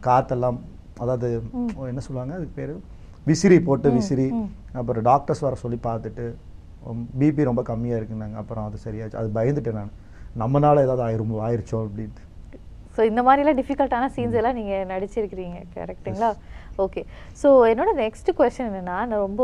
[0.07, 0.57] காத்தெல்லாம்
[1.03, 1.27] அதாவது
[1.91, 2.33] என்ன சொல்லுவாங்க?
[2.37, 2.73] அதுக்கு பேர்?
[3.29, 4.27] விசிறி போட்டு விசிறி
[4.79, 6.25] அப்புறம் டாக்டர்ஸ் வர சொல்லி பார்த்துட்டு
[7.21, 8.37] பிபி ரொம்ப கம்மியாக இருக்குன்னாங்க.
[8.41, 9.19] அப்புறம் அது சரியாச்சு.
[9.21, 9.93] அது பயந்துட்டேன் நான்.
[10.41, 12.23] நம்மனால ஏதாவது ஆயிரும் ஆயிருச்சோ அப்படின்ட்டு.
[12.95, 16.29] ஸோ இந்த மாதிரிலாம் டிஃபிகல்ட்டான சீன்ஸ் எல்லாம் நீங்க நடிச்சிருக்கிறீங்க கரெக்ட்டுங்களா
[16.85, 17.01] ஓகே
[17.41, 19.43] ஸோ என்னோட நெக்ஸ்ட் கொஸ்டின் என்னன்னா நான் ரொம்ப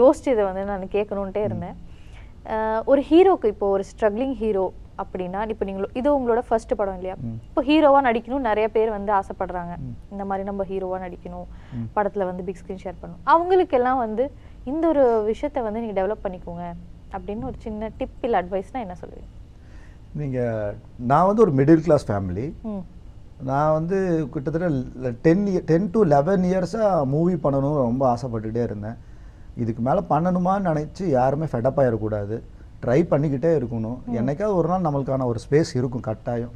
[0.00, 1.76] யோசிச்சு இதை வந்து நான் கேட்கணுன்ட்டே இருந்தேன்.
[2.90, 4.66] ஒரு ஹீரோக்கு இப்போ ஒரு ஸ்ட்ரகிளிங் ஹீரோ
[5.02, 7.16] அப்படின்னா இப்போ நீங்க இது உங்களோட ஃபர்ஸ்ட் படம் இல்லையா?
[7.48, 9.74] இப்போ ஹீரோவா நடிக்கணும் நிறைய பேர் வந்து ஆசைப்படுறாங்க.
[10.12, 11.48] இந்த மாதிரி நம்ம ஹீரோவா நடிக்கணும்.
[11.96, 13.24] படத்துல வந்து பிக் ஸ்க்ரீன் ஷேர் பண்ணணும்.
[13.34, 14.26] அவங்களுக்கெல்லாம் வந்து
[14.72, 16.66] இந்த ஒரு விஷயத்த வந்து நீங்க டெவலப் பண்ணிக்கோங்க.
[17.16, 19.30] அப்படின்னு ஒரு சின்ன டிப் இல்லை அட்வைஸ்னா என்ன சொல்லுவீங்க?
[20.20, 20.76] நீங்கள்
[21.10, 22.46] நான் வந்து ஒரு மிடில் கிளாஸ் ஃபேமிலி
[23.48, 24.68] நான் வந்து கிட்டத்தட்ட
[25.22, 28.96] டென் டென் டு லெவன் இயர்ஸாக மூவி பண்ணணும்னு ரொம்ப ஆசைப்பட்டுட்டே இருந்தேன்.
[29.56, 32.36] இதுக்கு மேலே பண்ணணுமான்னு நினச்சி யாருமே ஃபெடப் ஆயிடக்கூடாது.
[32.82, 33.98] ட்ரை பண்ணிக்கிட்டே இருக்கணும்.
[34.18, 36.52] என்னைக்காவது ஒரு நாள் நம்மளுக்கான ஒரு ஸ்பேஸ் இருக்கும் கட்டாயம்.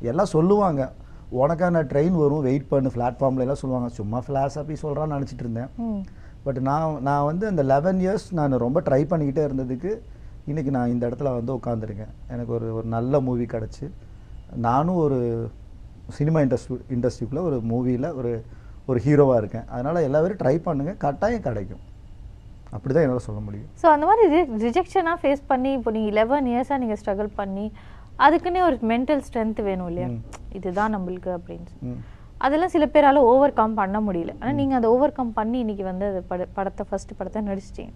[0.00, 0.92] எல்லாம் சொல்லுவாங்க.
[1.40, 3.88] உனக்கான ட்ரெயின் வரும் வெயிட் பண்ணு பிளாட்ஃபார்ம்ல எல்லாம் சொல்லுவாங்க.
[4.00, 6.04] சும்மா ஃப்ளாஷாக போய் சொல்கிறான்னு நினச்சிட்டு இருந்தேன்.
[6.44, 9.92] பட் நான் நான் வந்து அந்த லெவன் இயர்ஸ் நான் ரொம்ப ட்ரை பண்ணிக்கிட்டே இருந்ததுக்கு
[10.48, 13.86] இன்றைக்கி நான் இந்த இடத்துல வந்து உட்காந்துருக்கேன் எனக்கு ஒரு ஒரு நல்ல மூவி கிடச்சி.
[14.56, 15.50] நானும் ஒரு
[16.16, 18.32] சினிமா இண்டஸ்ட்ரி இண்டஸ்ட்ரிக்குள்ளே ஒரு மூவியில் ஒரு
[18.90, 19.66] ஒரு ஹீரோவாக இருக்கேன்.
[19.74, 21.82] அதனால் எல்லா பேரும் ட்ரை பண்ணுங்கள் கட்டாயம் கிடைக்கும்.
[22.76, 23.68] அப்படி தான் என்னால் சொல்ல முடியும்.
[23.82, 24.24] ஸோ அந்த மாதிரி
[24.66, 27.64] ரிஜெக்ஷனாக ஃபேஸ் பண்ணி இப்போ நீங்கள் லெவன் இயர்ஸாக நீங்கள் ஸ்ட்ரகிள் பண்ணி
[28.26, 30.08] அதுக்குன்னே ஒரு மென்டல் ஸ்ட்ரென்த் வேணும் இல்லையா?
[30.58, 31.96] இதுதான் நம்மளுக்கு அப்படின்னு.
[32.46, 34.32] அதெல்லாம் சில பேரால ஓவர் கம் பண்ண முடியல.
[34.40, 37.92] ஆனால் நீங்கள் அதை ஓவர் கம் பண்ணி இன்னைக்கு வந்து அது பட படத்தை ஃபர்ஸ்ட் படத்தை நடிச்சிட்டீங்க.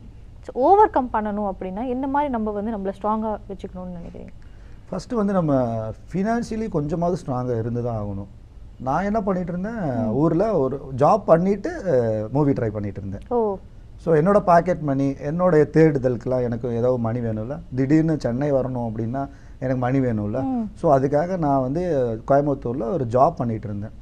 [0.47, 4.33] ஸோ ஓவர் கம் பண்ணணும் அப்படின்னா என்ன மாதிரி நம்ம வந்து நம்மளை ஸ்ட்ராங்காக வச்சுக்கணும்னு நினைக்கிறீங்க?
[4.91, 5.53] ஃபஸ்ட்டு வந்து நம்ம
[6.11, 8.31] ஃபினான்ஷியலி கொஞ்சமாவது ஸ்ட்ராங்காக இருந்து தான் ஆகணும்.
[8.87, 9.83] நான் என்ன பண்ணிட்டு இருந்தேன்
[10.21, 11.71] ஊரில் ஒரு ஜாப் பண்ணிவிட்டு
[12.37, 13.25] மூவி ட்ரை பண்ணிட்டு இருந்தேன்
[14.05, 17.57] ஸோ என்னோட பாக்கெட் மணி என்னோட தேடுதலுக்கெல்லாம் எனக்கு ஏதோ மணி வேணும்ல?
[17.79, 19.23] திடீர்னு சென்னை வரணும் அப்படின்னா
[19.63, 20.39] எனக்கு மணி வேணும்ல.
[20.81, 21.83] ஸோ அதுக்காக நான் வந்து
[22.31, 23.95] கோயம்புத்தூரில் ஒரு ஜாப் பண்ணிட்டு இருந்தேன்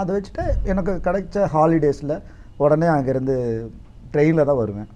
[0.00, 2.14] அதை வச்சுட்டு எனக்கு கிடைச்ச ஹாலிடேஸில்
[2.64, 3.36] உடனே அங்கேருந்து
[4.12, 4.88] ட்ரெயினில் தான் வருவேன்.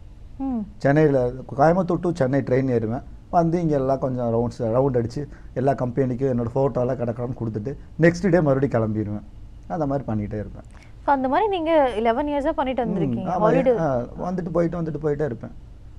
[0.84, 1.18] சென்னையில்
[1.58, 3.04] கோயம்புத்தூர் டு சென்னை ட்ரெயின் ஏறுவேன்.
[3.36, 5.22] வந்து இங்கே எல்லாம் கொஞ்சம் ரவுண்ட்ஸ் ரவுண்ட் அடித்து
[5.60, 7.72] எல்லா கம்பெனிக்கும் என்னோட ஃபோட்டோலாம் கிடக்கணும்னு கொடுத்துட்டு
[8.04, 9.26] நெக்ஸ்ட் டே மறுபடியும் கிளம்பிடுவேன்.
[9.74, 10.66] அந்த மாதிரி பண்ணிகிட்டே இருப்பேன்.
[11.04, 13.30] ஸோ அந்த மாதிரி நீங்கள் லெவன் இயர்ஸாக பண்ணிட்டு வந்திருக்கீங்க.
[13.44, 13.72] ஹாலிடே
[14.26, 15.54] வந்துட்டு போயிட்டு வந்துட்டு போயிட்டே இருப்பேன்.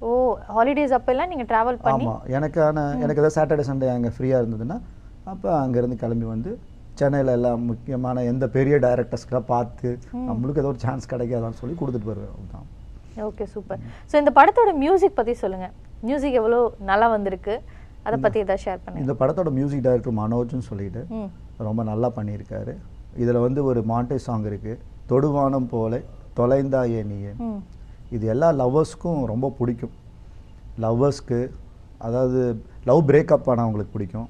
[0.05, 0.11] ஓ
[0.55, 4.77] ஹாலிடேஸ் அப்பெல்லாம் நீங்கள் ட்ராவல் பண்ணி ஆமாம் எனக்கான எனக்கு ஏதாவது சாட்டர்டே சண்டே அங்கே ஃப்ரீயாக இருந்ததுன்னா
[5.33, 6.51] அப்போ அங்கேருந்து கிளம்பி வந்து
[6.99, 9.89] சென்னையில் எல்லாம் முக்கியமான எந்த பெரிய டைரக்டர்ஸ்க்கெல்லாம் பார்த்து
[10.29, 12.67] நம்மளுக்கு ஏதோ ஒரு சான்ஸ் கிடைக்காதான்னு சொல்லி கொடுத்துட்டு வருவேன் அதுதான்
[13.27, 13.81] ஓகே சூப்பர்
[14.11, 15.73] ஸோ இந்த படத்தோட மியூசிக் பற்றி சொல்லுங்கள்
[16.07, 17.53] மியூசிக் எவ்வளோ நல்லா வந்திருக்கு?
[18.07, 19.03] அதை பற்றி ஏதாவது ஷேர் பண்ணுங்க.
[19.03, 21.01] இந்த படத்தோட மியூசிக் டைரக்டர் மனோஜ்னு சொல்லிட்டு
[21.67, 22.73] ரொம்ப நல்லா பண்ணியிருக்காரு.
[23.23, 24.79] இதில் வந்து ஒரு மாண்டே சாங் இருக்குது
[25.11, 25.99] தொடுவானம் போல
[26.39, 27.59] தொலைந்தாயே நீயே ம்.
[28.15, 29.93] இது எல்லா லவ்வர்ஸ்க்கும் ரொம்ப பிடிக்கும்.
[30.85, 31.39] லவ்வர்ஸ்க்கு
[32.07, 32.39] அதாவது
[32.89, 34.27] லவ் பிரேக்கப் ஆனவங்களுக்கு பிடிக்கும்.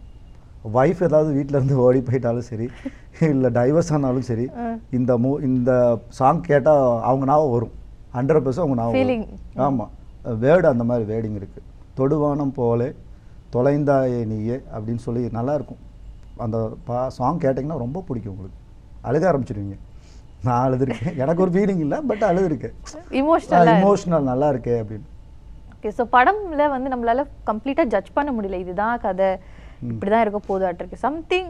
[0.80, 2.68] ஒய்ஃப் ஏதாவது வீட்ல இருந்து ஓடி போயிட்டாலும் சரி
[3.34, 4.46] இல்லை டைவர்ஸ் ஆனாலும் சரி.
[4.98, 5.72] இந்த மூ இந்த
[6.20, 7.74] சாங் கேட்டால் அவங்க ஞாபகம் வரும்.
[8.18, 9.02] ஹண்ட்ரட் பர்சன்ட் அவங்க.
[9.04, 9.26] வரும்.
[9.66, 9.92] ஆமாம்
[10.44, 11.66] வேர்டு அந்த மாதிரி வேர்டிங் இருக்குது
[11.98, 12.90] தொடுவானம் போலே
[13.56, 15.82] தொலைந்தாயே நீயே அப்படின்னு சொல்லி நல்லா இருக்கும்.
[16.46, 16.58] அந்த
[16.88, 18.58] பா சாங் கேட்டிங்கன்னா ரொம்ப பிடிக்கும் உங்களுக்கு.
[19.10, 19.78] அழுக ஆரம்பிச்சிடுவீங்க
[20.48, 21.14] நான் அழுதுருக்கேன்.
[21.24, 22.76] எனக்கு ஒரு ஃபீலிங் இல்லை பட் அழுதுருக்கேன்.
[23.22, 25.08] இமோஷனலாக இமோஷனல் நல்லா இருக்கே அப்படின்னு.
[25.76, 28.60] ஓகே ஸோ படம்ல வந்து நம்மளால கம்ப்ளீட்டாக ஜட்ஜ் பண்ண முடியல.
[28.66, 29.30] இதுதான் கதை.
[29.92, 31.50] இப்படி தான் இருக்க போதாட்டிருக்கு சம்திங்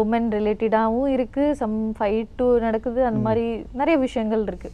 [0.00, 1.44] உமன் ரிலேட்டடாகவும் இருக்கு.
[1.62, 3.00] சம் ஃபைட்டு நடக்குது.
[3.08, 3.46] அந்த மாதிரி
[3.80, 4.70] நிறைய விஷயங்கள் இருக்கு.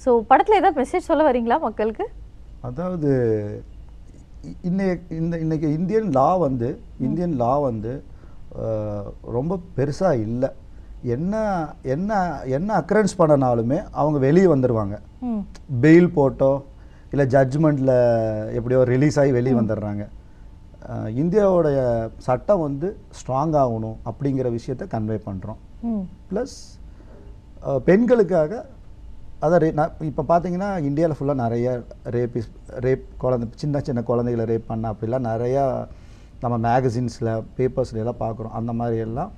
[0.00, 2.04] ஸோ படத்துல ஏதாவது மெசேஜ் சொல்ல வரீங்களா மக்களுக்கு?
[2.62, 3.10] அதாவது
[4.44, 7.92] இ- இன்னைக்கு இந்த இன்னைக்கு இந்தியன் லா வந்து இந்தியன் லா வந்து
[9.30, 10.50] ரொம்ப பெருசாக இல்லை.
[11.14, 11.34] என்ன
[11.86, 12.10] என்ன
[12.56, 14.96] என்ன அக்கரன்ஸ் பண்ணனாலுமே அவங்க வெளியே வந்துடுவாங்க
[15.82, 16.50] பெயில் போட்டோ
[17.12, 17.94] இல்லை ஜட்ஜ்மெண்ட்டில்
[18.58, 20.02] எப்படியோ ரிலீஸ் ஆகி வெளியே வந்துடுறாங்க.
[21.22, 21.78] இந்தியாவுடைய
[22.18, 22.88] சட்டம் வந்து
[23.18, 25.60] ஸ்ட்ராங் ஆகணும் அப்படிங்கிற விஷயத்த கன்வே பண்ணுறோம்
[26.30, 26.56] ப்ளஸ்
[27.88, 28.52] பெண்களுக்காக
[29.44, 31.66] அதான் ரே நான் இப்போ பார்த்தீங்கன்னா இந்தியாவில் ஃபுல்லாக நிறைய
[32.14, 32.48] ரேபிஸ்
[32.84, 35.62] ரேப் குழந்தை சின்ன சின்ன குழந்தைகளை ரேப் பண்ண அப்படிலாம் நிறையா
[36.42, 39.30] நம்ம மேகசின்ஸில் பேப்பர்ஸில் எல்லாம் பார்க்குறோம் அந்த மாதிரி எல்லாம்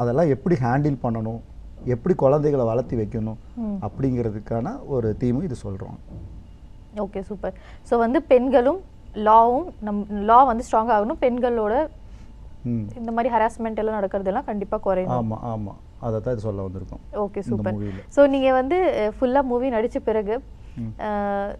[0.00, 1.40] அதெல்லாம் எப்படி ஹேண்டில் பண்ணணும்?
[1.94, 3.38] எப்படி குழந்தைகளை வளர்த்தி வைக்கணும்.
[3.86, 5.98] அப்படிங்கிறதுக்கான ஒரு தீமும் இது சொல்கிறோம்
[7.04, 7.56] ஓகே சூப்பர்
[7.88, 8.80] ஸோ வந்து பெண்களும்
[9.26, 11.20] லாவும் நம் லா வந்து ஸ்ட்ராங் ஆகணும்.
[11.24, 11.74] பெண்களோட
[13.00, 15.16] இந்த மாதிரி ஹராஸ்மெண்ட் எல்லாம் நடக்கிறதெல்லாம் கண்டிப்பாக குறையணும்.
[15.20, 17.02] ஆமாம் ஆமாம் அதை தான் இது சொல்ல வந்திருக்கோம்.
[17.24, 17.80] ஓகே சூப்பர்
[18.16, 18.78] ஸோ நீங்கள் வந்து
[19.16, 20.36] ஃபுல்லாக மூவி நடித்த பிறகு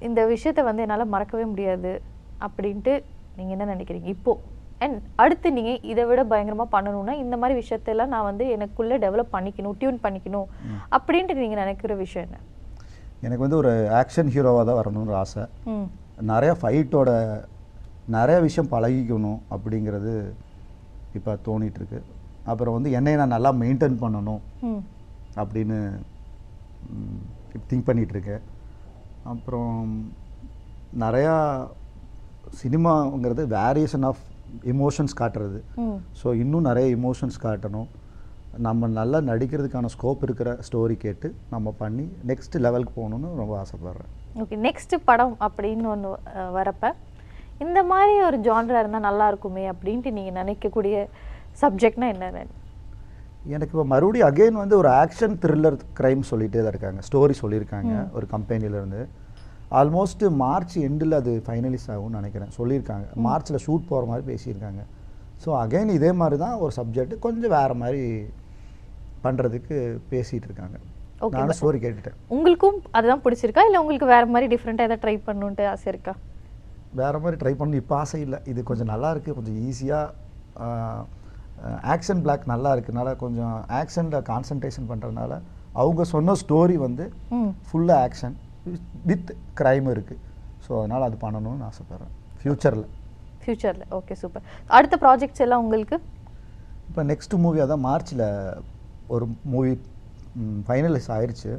[0.08, 1.92] இந்த விஷயத்தை வந்து என்னால் மறக்கவே முடியாது
[2.46, 2.92] அப்படின்ட்டு
[3.38, 4.08] நீங்கள் என்ன நினைக்கிறீங்க?
[4.16, 4.32] இப்போ.
[4.84, 9.76] அண்ட் அடுத்து நீங்கள் இதை விட பயங்கரமாக பண்ணணும்னா இந்த மாதிரி விஷயத்தெல்லாம் நான் வந்து எனக்குள்ளே டெவலப் பண்ணிக்கணும்
[9.80, 10.48] டியூன் பண்ணிக்கணும்
[10.96, 12.38] அப்படின்ட்டு நீங்கள் நினைக்கிற விஷயம் என்ன?
[13.26, 15.44] எனக்கு வந்து ஒரு ஆக்ஷன் ஹீரோவாக தான் வரணும்னு ஆசை.
[16.32, 17.10] நிறைய ஃபைட்டோட
[18.16, 20.12] நிறைய விஷயம் பழகிக்கணும் அப்படிங்கிறது
[21.16, 22.00] இப்போ தோணிட்டு இருக்கு
[22.52, 24.42] அப்புறம் வந்து என்னை நான் நல்லா மெயின்டைன் பண்ணணும்
[25.40, 25.78] அப்படின்னு
[27.68, 28.44] திங்க் பண்ணிட்டு இருக்கேன்
[29.32, 29.76] அப்புறம்
[31.04, 31.34] நிறையா
[32.60, 34.22] சினிமாங்கிறது வேரியேஷன் ஆஃப்
[34.72, 35.58] எமோஷன்ஸ் காட்டுறது.
[36.20, 37.88] ஸோ இன்னும் நிறைய எமோஷன்ஸ் காட்டணும்.
[38.66, 44.10] நம்ம நல்லா நடிக்கிறதுக்கான ஸ்கோப் இருக்கிற ஸ்டோரி கேட்டு நம்ம பண்ணி நெக்ஸ்ட் லெவலுக்கு போகணுன்னு ரொம்ப ஆசைப்பட்றேன்.
[44.42, 46.10] ஓகே நெக்ஸ்ட் படம் அப்படின்னு ஒன்று
[46.56, 46.92] வரப்ப
[47.64, 50.96] இந்த மாதிரி ஒரு ஜான்ரா இருந்தால் நல்லா இருக்குமே அப்படின்ட்டு நீங்கள் நினைக்கக்கூடிய
[51.62, 52.44] சப்ஜெக்ட்னா என்ன
[53.54, 57.00] எனக்கு இப்போ மறுபடியும் அகைன் வந்து ஒரு ஆக்ஷன் த்ரில்லர் க்ரைம் சொல்லிட்டே தான் இருக்காங்க.
[57.08, 59.00] ஸ்டோரி சொல்லியிருக்காங்க ஒரு கம்பெனிலேருந்து
[59.80, 62.52] ஆல்மோஸ்ட் மார்ச் எண்டில் அது ஃபைனலிஸ் ஆகும்னு நினைக்கிறேன்.
[62.58, 63.06] சொல்லியிருக்காங்க.
[63.26, 64.82] மார்ச்சில் ஷூட் போகிற மாதிரி பேசியிருக்காங்க.
[65.42, 68.02] ஸோ அகைன் இதே மாதிரி தான் ஒரு சப்ஜெக்ட் கொஞ்சம் வேறு மாதிரி
[69.24, 69.76] பண்ணுறதுக்கு
[70.12, 70.76] பேசிகிட்டு இருக்காங்க.
[71.36, 72.18] நானும் ஸ்டோரி கேட்டுட்டேன்.
[72.36, 73.64] உங்களுக்கும் அதுதான் பிடிச்சிருக்கா?
[73.68, 76.14] இல்லை உங்களுக்கு வேற மாதிரி டிஃப்ரெண்ட்டாக எதாவது ட்ரை பண்ணணுன்ட்டு ஆசை இருக்கா?
[77.00, 78.38] வேறு மாதிரி ட்ரை பண்ணி இப்போ ஆசை இல்லை.
[78.50, 81.06] இது கொஞ்சம் நல்லா இருக்குது கொஞ்சம் ஈஸியாக
[81.94, 85.32] ஆக்ஷன் பிளாக் நல்லா இருக்குனால கொஞ்சம் ஆக்ஷனில் கான்சன்ட்ரேஷன் பண்ணுறதுனால
[85.80, 87.04] அவங்க சொன்ன ஸ்டோரி வந்து
[87.68, 88.36] ஃபுல்லாக ஆக்ஷன்
[89.10, 90.22] வித் க்ரைம் இருக்குது
[90.66, 92.12] ஸோ அதனால் அது பண்ணணும்னு ஆசைப்பட்றேன்.
[92.40, 92.86] ஃப்யூச்சரில்
[93.42, 94.46] ஃப்யூச்சரில் ஓகே சூப்பர்
[94.78, 95.96] அடுத்த ப்ராஜெக்ட்ஸ் எல்லாம் உங்களுக்கு?
[96.88, 98.24] இப்போ நெக்ஸ்ட் மூவி அதான் மார்ச்சில்
[99.14, 99.72] ஒரு மூவி
[100.68, 101.52] ஃபைனலைஸ் ஆயிடுச்சு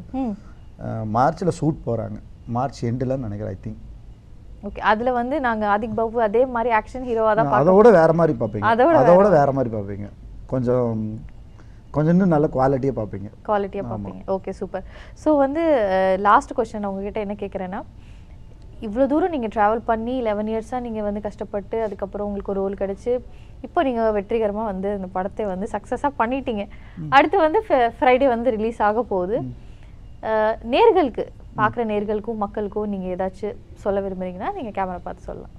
[1.18, 2.18] மார்ச்சில் ஷூட் போகிறாங்க
[2.58, 3.82] மார்ச் எண்டில் நினைக்கிறேன் ஐ திங்க்
[4.68, 8.70] ஓகே அதில் வந்து நாங்கள் ஆதிக் பாபு அதே மாதிரி ஆக்ஷன் ஹீரோவாக தான் அதோட வேற மாதிரி பார்ப்பீங்க.
[8.72, 9.72] அதோட வேற மாதிரி.
[9.76, 10.08] பார்ப்பீங்க.
[10.54, 11.00] கொஞ்சம்
[11.96, 13.30] கொஞ்சம் இன்னும் நல்ல குவாலிட்டியாக பார்ப்பீங்க.
[13.48, 14.22] குவாலிட்டியாக பார்ப்பீங்க.
[14.36, 14.84] ஓகே சூப்பர்
[15.24, 15.64] ஸோ வந்து
[16.28, 17.82] லாஸ்ட் கொஸ்டின் உங்ககிட்ட என்ன கேட்குறேன்னா
[18.88, 23.12] இவ்வளோ தூரம் நீங்கள் ட்ராவல் பண்ணி லெவன் இயர்ஸாக நீங்கள் வந்து கஷ்டப்பட்டு அதுக்கப்புறம் உங்களுக்கு ஒரு ரோல் கிடச்சி
[23.66, 26.64] இப்போ நீங்கள் வெற்றிகரமாக வந்து இந்த படத்தை வந்து சக்ஸஸாக பண்ணிட்டீங்க.
[27.18, 27.62] அடுத்து வந்து
[27.98, 29.38] ஃப்ரைடே வந்து ரிலீஸ் ஆக போகுது.
[30.76, 31.26] நேர்களுக்கு
[31.60, 35.56] பார்க்குற நேர்களுக்கும் மக்களுக்கும் நீங்கள் ஏதாச்சும் சொல்ல விரும்புகிறீங்கன்னா நீங்கள் கேமரா பார்த்து சொல்லலாம்.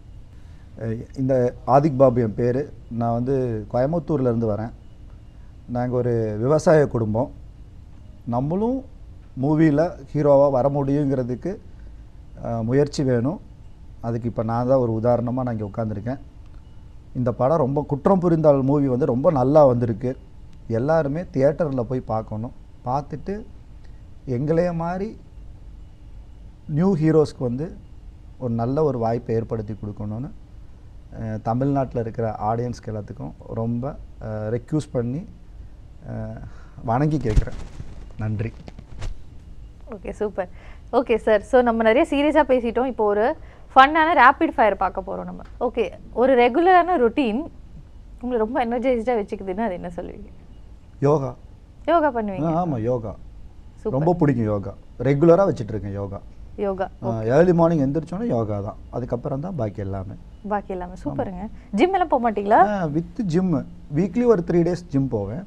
[1.21, 1.35] இந்த
[1.75, 2.61] ஆதிக் பாபு என் பேர்.
[3.01, 3.35] நான் வந்து
[3.73, 4.73] கோயம்புத்தூர்லேருந்து வரேன்.
[5.77, 7.31] நாங்கள் ஒரு விவசாய குடும்பம்.
[8.35, 8.79] நம்மளும்
[9.43, 11.53] மூவியில் ஹீரோவாக வர முடியுங்கிறதுக்கு
[12.69, 13.39] முயற்சி வேணும்.
[14.07, 16.21] அதுக்கு இப்போ நான் தான் ஒரு உதாரணமாக நான் இங்கே உட்காந்துருக்கேன்
[17.19, 20.11] இந்த படம் ரொம்ப குற்றம் புரிந்தால் மூவி வந்து ரொம்ப நல்லா வந்திருக்கு.
[20.79, 22.55] எல்லாருமே தியேட்டரில் போய் பார்க்கணும்.
[22.87, 23.35] பார்த்துட்டு
[24.37, 25.09] எங்களைய மாதிரி
[26.79, 27.67] நியூ ஹீரோஸ்க்கு வந்து
[28.43, 30.31] ஒரு நல்ல ஒரு வாய்ப்பை ஏற்படுத்தி கொடுக்கணும்னு
[31.49, 33.93] தமிழ்நாட்டில் இருக்கிற ஆடியன்ஸ்க்கு எல்லாத்துக்கும் ரொம்ப
[34.55, 35.23] ரெக்யூஸ் பண்ணி
[36.91, 37.59] வணங்கி கேட்குறேன்.
[38.23, 38.51] நன்றி.
[39.95, 40.51] Okay super
[40.99, 42.91] okay sir so நம்ம நிறைய சீரியஸாக பேசிட்டோம்.
[42.93, 43.27] இப்போ ஒரு
[43.75, 45.43] ஃபன்னான ரேபிட் ஃபயர் பார்க்க போகிறோம் நம்ம.
[45.67, 45.85] ஓகே
[46.23, 47.43] ஒரு ரெகுலரான ரொட்டீன்
[48.23, 50.31] உங்களை ரொம்ப எனர்ஜைஸ்டாக வச்சுக்குதுன்னா அது என்ன சொல்லுவீங்க?
[51.09, 51.31] யோகா.
[51.93, 52.51] யோகா பண்ணுவீங்க?
[52.63, 53.13] ஆமாம் யோகா.
[53.97, 54.73] ரொம்ப பிடிக்கும் யோகா.
[55.09, 56.21] ரெகுலராக வச்சுட்டு இருக்கேன் யோகா.
[56.65, 56.87] யோகா.
[57.37, 58.79] ஏர்லி மார்னிங் எந்திரிச்சோன்னே யோகா தான்.
[58.97, 60.17] அதுக்கப்புறம் தான் பாக்கி எல்லாமே.
[60.53, 60.97] பாக்கி எல்லாமே.
[61.03, 61.45] சூப்பருங்க.
[61.79, 62.61] ஜிம் எல்லாம் போக மாட்டீங்களா?
[62.97, 63.55] வித் ஜிம்
[63.99, 65.43] வீக்லி ஒரு த்ரீ டேஸ் ஜிம் போவேன்.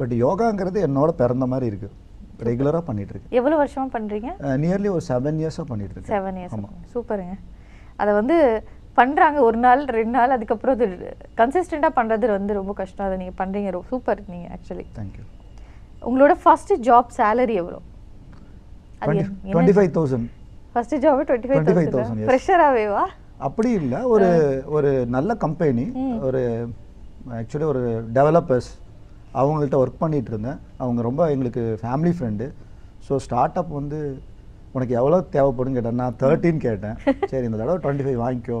[0.00, 1.90] பட் யோகாங்கிறது என்னோட பிறந்த மாதிரி இருக்கு.
[2.46, 4.30] ரெகுலராக பண்ணிட்டு இருக்கேன் எவ்வளோ வருஷமா பண்ணுறீங்க
[4.62, 7.36] நியர்லி ஒரு செவன் இயர்ஸாக பண்ணிட்டு இருக்கேன் செவன் இயர்ஸ் சூப்பருங்க.
[8.02, 8.36] அதை வந்து
[8.98, 10.86] பண்ணுறாங்க ஒரு நாள் ரெண்டு நாள் அதுக்கப்புறம் அது
[11.40, 13.06] கன்சிஸ்டண்ட்டாக பண்ணுறது வந்து ரொம்ப கஷ்டம்.
[13.08, 15.24] அதை நீங்கள் பண்ணுறீங்க சூப்பர் நீங்கள் ஆக்சுவலி தேங்க்யூ
[16.08, 17.78] உங்களோட ஃபர்ஸ்ட் ஜாப் சேலரி எவ்வளோ?
[19.06, 20.26] Twenty five thousand
[20.74, 22.28] first job twenty five 25,000, thousand yes.
[22.30, 23.04] ப்ரெஷராகவேவா
[23.46, 23.98] அப்படி இல்லை.
[24.14, 24.28] ஒரு
[24.76, 25.84] ஒரு நல்ல கம்பெனி
[26.26, 26.42] ஒரு
[27.40, 27.82] ஆக்சுவலி ஒரு
[28.18, 28.70] டெவலப்பர்ஸ்
[29.40, 30.58] அவங்கள்ட்ட ஒர்க் பண்ணிட்டு இருந்தேன்.
[30.82, 32.46] அவங்க ரொம்ப எங்களுக்கு family friend
[33.06, 33.98] so start up வந்து
[34.76, 35.98] உனக்கு எவ்வளோ தேவைப்படும் கேட்டேன்.
[36.02, 36.96] நான் தேர்ட்டின்னு கேட்டேன்.
[37.32, 38.60] சரி இந்த தடவை டுவெண்ட்டி ஃபைவ் வாங்கிக்கோ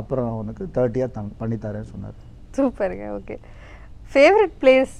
[0.00, 2.18] அப்புறம் உனக்கு தேர்ட்டியாக பண்ணி தரேன்னு சொன்னார்.
[2.58, 3.06] சூப்பருங்க.
[3.18, 3.36] ஓகே
[4.14, 4.94] ஃபேவரட் பிளேஸ்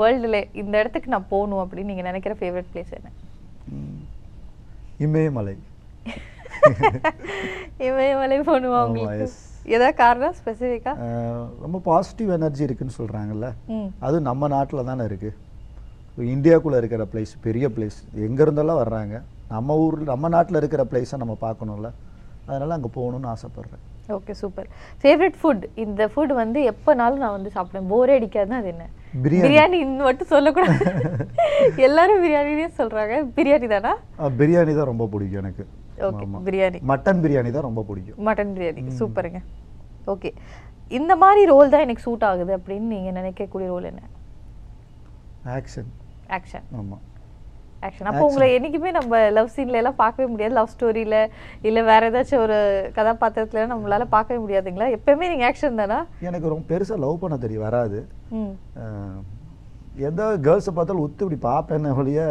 [0.00, 3.10] வேர்ல்டில் இந்த இடத்துக்கு நான் போகணும் அப்படின்னு நீங்கள் நினைக்கிற ஃபேவரட் பிளேஸ் என்ன.
[5.00, 5.54] இமயமலை.
[7.88, 9.26] இமயமலை போகணுமா உங்களுக்கு.
[9.68, 10.34] ஏதாவது காரணம்?
[10.38, 13.88] ஸ்பெசிஃபிக்காக அஹ், ரொம்ப பாசிட்டிவ் எனர்ஜி இருக்குன்னு சொல்கிறாங்கல்ல ம்.
[14.00, 15.38] அது நம்ம நாட்டில் தானே இருக்குது
[16.30, 19.14] இந்தியாக்குள்ளே இருக்கிற பிளேஸ் பெரிய பிளேஸ் எங்கே இருந்தெல்லாம் வர்றாங்க.
[19.50, 21.88] நம்ம ஊரில் நம்ம நாட்டில் இருக்கிற பிளேஸை நம்ம பார்க்கணும்ல.
[22.46, 23.82] அதனால் அங்கே போகணும்னு ஆசைப்பட்றேன்.
[24.14, 24.68] ஓகே சூப்பர்
[25.02, 27.88] ஃபேவரட் ஃபுட் இந்த ஃபுட் வந்து எப்போனாலும் நான் வந்து சாப்பிடுவேன்.
[27.88, 28.86] போரே அடிக்காதுன்னா அது என்ன?
[29.24, 29.78] பிரியாணி.
[30.00, 30.76] மட்டும் சொல்லக்கூடாது.
[31.86, 33.14] எல்லாரும் பிரியாணினே சொல்றாங்க.
[33.36, 33.92] பிரியாணி தானா?
[34.40, 35.64] பிரியாணி தான் ரொம்ப பிடிக்கும் எனக்கு.
[36.08, 36.24] ஓகே.
[36.46, 38.18] பிரியாணி மட்டன் பிரியாணி தான் ரொம்ப பிடிக்கும்.
[38.28, 39.40] மட்டன் பிரியாணி சூப்பருங்க
[40.06, 40.30] ஓகே
[40.98, 44.02] இந்த மாதிரி ரோல் தான் எனக்கு சூட் ஆகுது அப்படின்னு நீங்க நினைக்கக்கூடிய ரோல் என்ன?
[45.56, 45.90] ஆக்ஷன்
[46.36, 47.04] ஆக்ஷன் ஆமாம்
[47.86, 50.54] ஆக்ஷன் அப்போ உங்களை என்னைக்குமே நம்ம லவ் சீன்ல எல்லாம் பார்க்கவே முடியாது.
[50.58, 51.18] லவ் ஸ்டோரியில
[51.68, 52.56] இல்ல வேற ஏதாச்சும் ஒரு
[52.96, 54.88] கதாபாத்திரத்துல நம்மளால பார்க்கவே முடியாதுங்களா?
[54.96, 55.98] எப்பவுமே நீங்க ஆக்ஷன் தானா?
[56.28, 58.00] எனக்கு ரொம்ப பெருசாக லவ் பண்ண தெரியும் வராது.
[60.08, 62.22] எந்த கேர்ள்ஸை பார்த்தாலும் உத்து இப்படி பார்ப்பேன் ஒழிய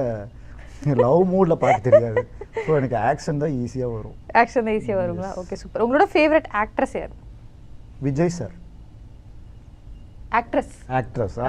[1.04, 2.22] லவ் மூடில் பார்க்க தெரியாது.
[2.66, 4.18] ஸோ எனக்கு ஆக்ஷன் தான் ஈஸியாக வரும்.
[4.42, 5.32] ஆக்ஷன் தான் ஈஸியாக வருங்களா?
[5.42, 7.14] ஓகே சூப்பர் உங்களோட ஃபேவரட் ஆக்ட்ரஸ் யார்?
[8.08, 8.56] விஜய் சார்
[10.40, 11.46] ஆக்ட்ரஸ் ஆக்ட்ரஸா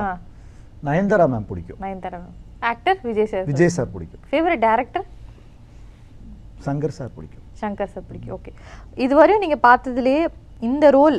[0.89, 1.81] நயன்தாரா மேம் பிடிக்கும்.
[1.85, 4.23] Nayanthara ma'am actor Vijay sir Vijay sir பிடிக்கும்.
[4.31, 5.07] ஃபேவரட் டேரக்டர்
[6.67, 7.45] சங்கர் சார் பிடிக்கும்.
[7.61, 8.33] சங்கர் சார் பிடிக்கும்.
[8.37, 8.53] ஓகே
[9.05, 10.23] இதுவரையும் நீங்கள் பார்த்ததுலேயே
[10.69, 11.19] இந்த ரோல்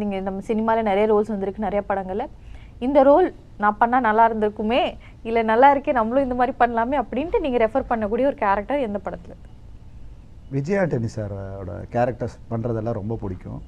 [0.00, 2.32] நீங்கள் நம்ம சினிமாவில் நிறைய ரோல்ஸ் வந்திருக்கு நிறைய படங்களில்.
[2.86, 3.26] இந்த ரோல்
[3.62, 4.80] நான் பண்ணால் நல்லா இருந்திருக்குமே
[5.28, 9.36] இல்லை நல்லா இருக்கே நம்மளும் இந்த மாதிரி பண்ணலாமே அப்படின்ட்டு நீங்கள் ரெஃபர் பண்ணக்கூடிய ஒரு கேரக்டர் எந்த படத்தில்?
[10.56, 13.62] விஜய் ஆண்டனி சாரோட கேரக்டர்ஸ் பண்ணுறதெல்லாம் ரொம்ப பிடிக்கும்.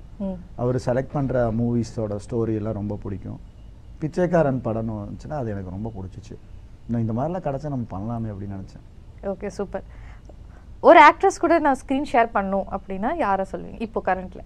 [0.63, 3.41] அவர் செலக்ட் பண்ணுற மூவிஸோட ஸ்டோரி எல்லாம் ரொம்ப பிடிக்கும்.
[4.03, 6.37] பிச்சைக்காரன் படம்னு வந்துச்சுன்னா அது எனக்கு ரொம்ப பிடிச்சிச்சு.
[6.89, 8.85] இன்னும் இந்த மாதிரிலாம் கிடச்சா நம்ம பண்ணலாமே அப்படின்னு நினச்சேன்.
[9.33, 9.85] ஓகே சூப்பர்
[10.89, 13.81] ஒரு ஆக்ட்ரஸ் கூட நான் ஸ்க்ரீன் ஷேர் பண்ணும் அப்படின்னா யாரை சொல்லுவீங்க?
[13.87, 14.45] இப்போ கரண்ட்டில்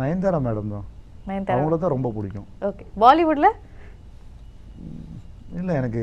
[0.00, 0.84] நயன்தாரா மேடம் தான்.
[1.28, 1.56] நயன்தாரா?
[1.56, 2.46] அவங்கள தான் ரொம்ப பிடிக்கும்.
[2.68, 3.50] ஓகே பாலிவுட்டில்
[5.60, 6.02] இல்லை எனக்கு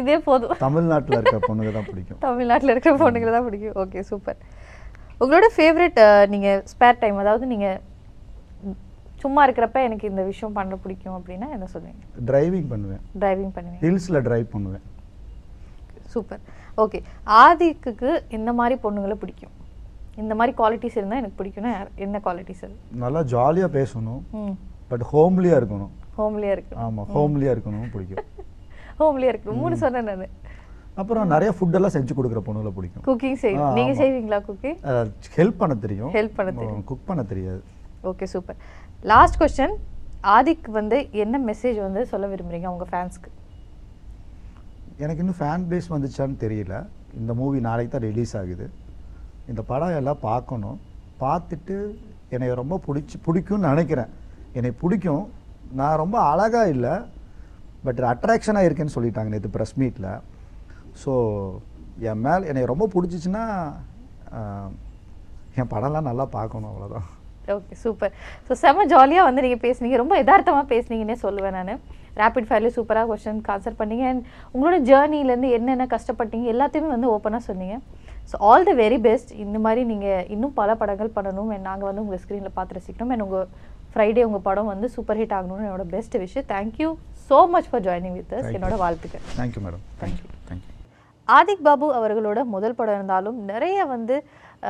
[0.00, 0.54] இதே போதும்.
[0.66, 2.20] தமிழ்நாட்டில் இருக்க பொண்ணுங்க தான் பிடிக்கும்.
[2.26, 3.76] தமிழ்நாட்டில் இருக்கிற பொண்ணுங்களை தான் பிடிக்கும்.
[3.84, 4.38] ஓகே சூப்பர்
[5.22, 5.98] உங்களோட ஃபேவரட்
[6.34, 7.80] நீங்கள் ஸ்பேர் டைம் அதாவது நீங்கள்
[9.24, 12.02] சும்மா இருக்கிறப்ப எனக்கு இந்த விஷயம் பண்ண பிடிக்கும் அப்படின்னா என்ன சொல்லுவீங்க?
[12.30, 13.02] டிரைவிங் பண்ணுவேன்.
[13.22, 13.82] டிரைவிங் பண்ணுவீங்க.
[13.84, 14.84] ஹில்ஸில் டிரைவ் பண்ணுவேன்.
[16.14, 16.42] சூப்பர்
[16.82, 16.98] ஓகே
[17.44, 19.54] ஆதிக்குக்கு இந்த மாதிரி பொண்ணுங்களை பிடிக்கும்.
[20.22, 21.72] இந்த மாதிரி குவாலிட்டிஸ் இருந்தால் எனக்கு பிடிக்கும்னா
[22.06, 22.76] என்ன குவாலிட்டிஸ் அது?
[23.04, 24.22] நல்லா ஜாலியாக பேசணும்.
[24.90, 25.92] பட் ஹோம்லியாக இருக்கணும்.
[26.18, 28.26] ஹோம்லியாக இருக்கு ஆமாம் ஹோம்லியாக இருக்கணும் பிடிக்கும்.
[29.02, 30.34] ஹோம்லியாக இருக்கு மூணு சொன்னேன் நான்.
[31.02, 33.04] அப்புறம் நிறைய ஃபுட்டெல்லாம் செஞ்சு கொடுக்குற பொண்ணுங்களை பிடிக்கும்.
[33.06, 34.00] குக்கிங் செய்வீங்க ஆமா.
[34.02, 34.78] செய்வீங்களா குக்கிங்
[35.38, 36.12] ஹெல்ப் பண்ண தெரியும்.
[36.18, 36.84] Help பண்ண தெரியும்.
[36.90, 37.62] குக் பண்ண தெரியாது.
[38.10, 38.58] Okay super
[39.10, 39.74] last question
[40.34, 43.30] Adhik வந்து என்ன மெசேஜ் வந்து சொல்ல விரும்புறீங்க உங்கள் ஃபேன்ஸ்க்கு
[45.04, 46.74] எனக்கு இன்னும் ஃபேன் பேஸ் வந்துச்சான்னு தெரியல.
[47.20, 48.66] இந்த மூவி நாளைக்கு தான் ரிலீஸ் ஆகுது.
[49.50, 50.78] இந்த படம் எல்லாம் பார்க்கணும்.
[51.22, 51.76] பார்த்துட்டு
[52.34, 54.12] என்னை ரொம்ப பிடிச்சி பிடிக்கும்னு நினைக்கிறேன்.
[54.58, 55.24] என்னை பிடிக்கும்.
[55.80, 56.94] நான் ரொம்ப அழகாக இல்லை.
[57.86, 60.10] பட் அட்ராக்ஷனாக இருக்கேன்னு சொல்லிட்டாங்க நேற்று ப்ரெஸ் மீட்டில்
[61.02, 61.12] ஸோ
[62.10, 63.44] என் மேல் என்னை ரொம்ப பிடிச்சிச்சின்னா
[65.60, 67.08] என் படம்லாம் நல்லா பார்க்கணும் அவ்வளோதான்
[67.56, 68.12] ஓகே சூப்பர்
[68.46, 69.98] ஸோ செம்ம ஜாலியாக வந்து நீங்கள் பேசுனீங்க.
[70.02, 71.80] ரொம்ப யதார்த்தமாக பேசுனீங்கன்னே சொல்லுவேன் நான்.
[72.20, 74.04] ரேபிட் ஃபயர்லேயே சூப்பராக கொஸ்டின் ஆன்சர் பண்ணீங்க.
[74.12, 77.76] அண்ட் உங்களோட ஜேர்னிலேருந்து என்னென்ன கஷ்டப்பட்டீங்க எல்லாத்தையுமே வந்து ஓப்பனாக சொன்னீங்க.
[78.30, 81.50] So all the very best இந்த மாதிரி நீங்கள் இன்னும் பல படங்கள் பண்ணணும்.
[81.56, 83.48] And நாங்கள் வந்து உங்கள் ஸ்க்ரீனில் பார்த்து ரசிக்கணும் அண்ட் உங்கள்
[83.94, 86.88] ஃப்ரைடே உங்கள் படம் வந்து சூப்பர் ஹிட் ஆகணும்னு என்னோட பெஸ்ட் விஷயம் thank you
[87.28, 88.54] so much for joining with you.
[88.58, 89.24] என்னோட வாழ்த்துக்கள்.
[89.40, 90.70] Thank you madam thank you thank you
[91.28, 94.16] Adhik Babu அவர்களோட முதல் படம் இருந்தாலும் நிறைய வந்து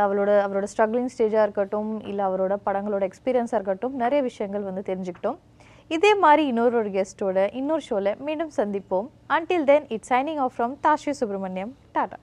[0.02, 5.38] அவளோட அவரோட ஸ்ட்ரகிளிங் ஸ்டேஜாக இருக்கட்டும் இல்லை அவரோட படங்களோட எக்ஸ்பீரியன்ஸாக இருக்கட்டும் நிறைய விஷயங்கள் வந்து தெரிஞ்சுக்கிட்டோம்.
[5.88, 9.08] இதே மாதிரி இன்னொரு ஒரு கெஸ்ட்டோட இன்னொரு ஷோவில் மீண்டும் சந்திப்போம்.
[9.28, 12.18] Until then it's signing off from Tashi Subramaniam tata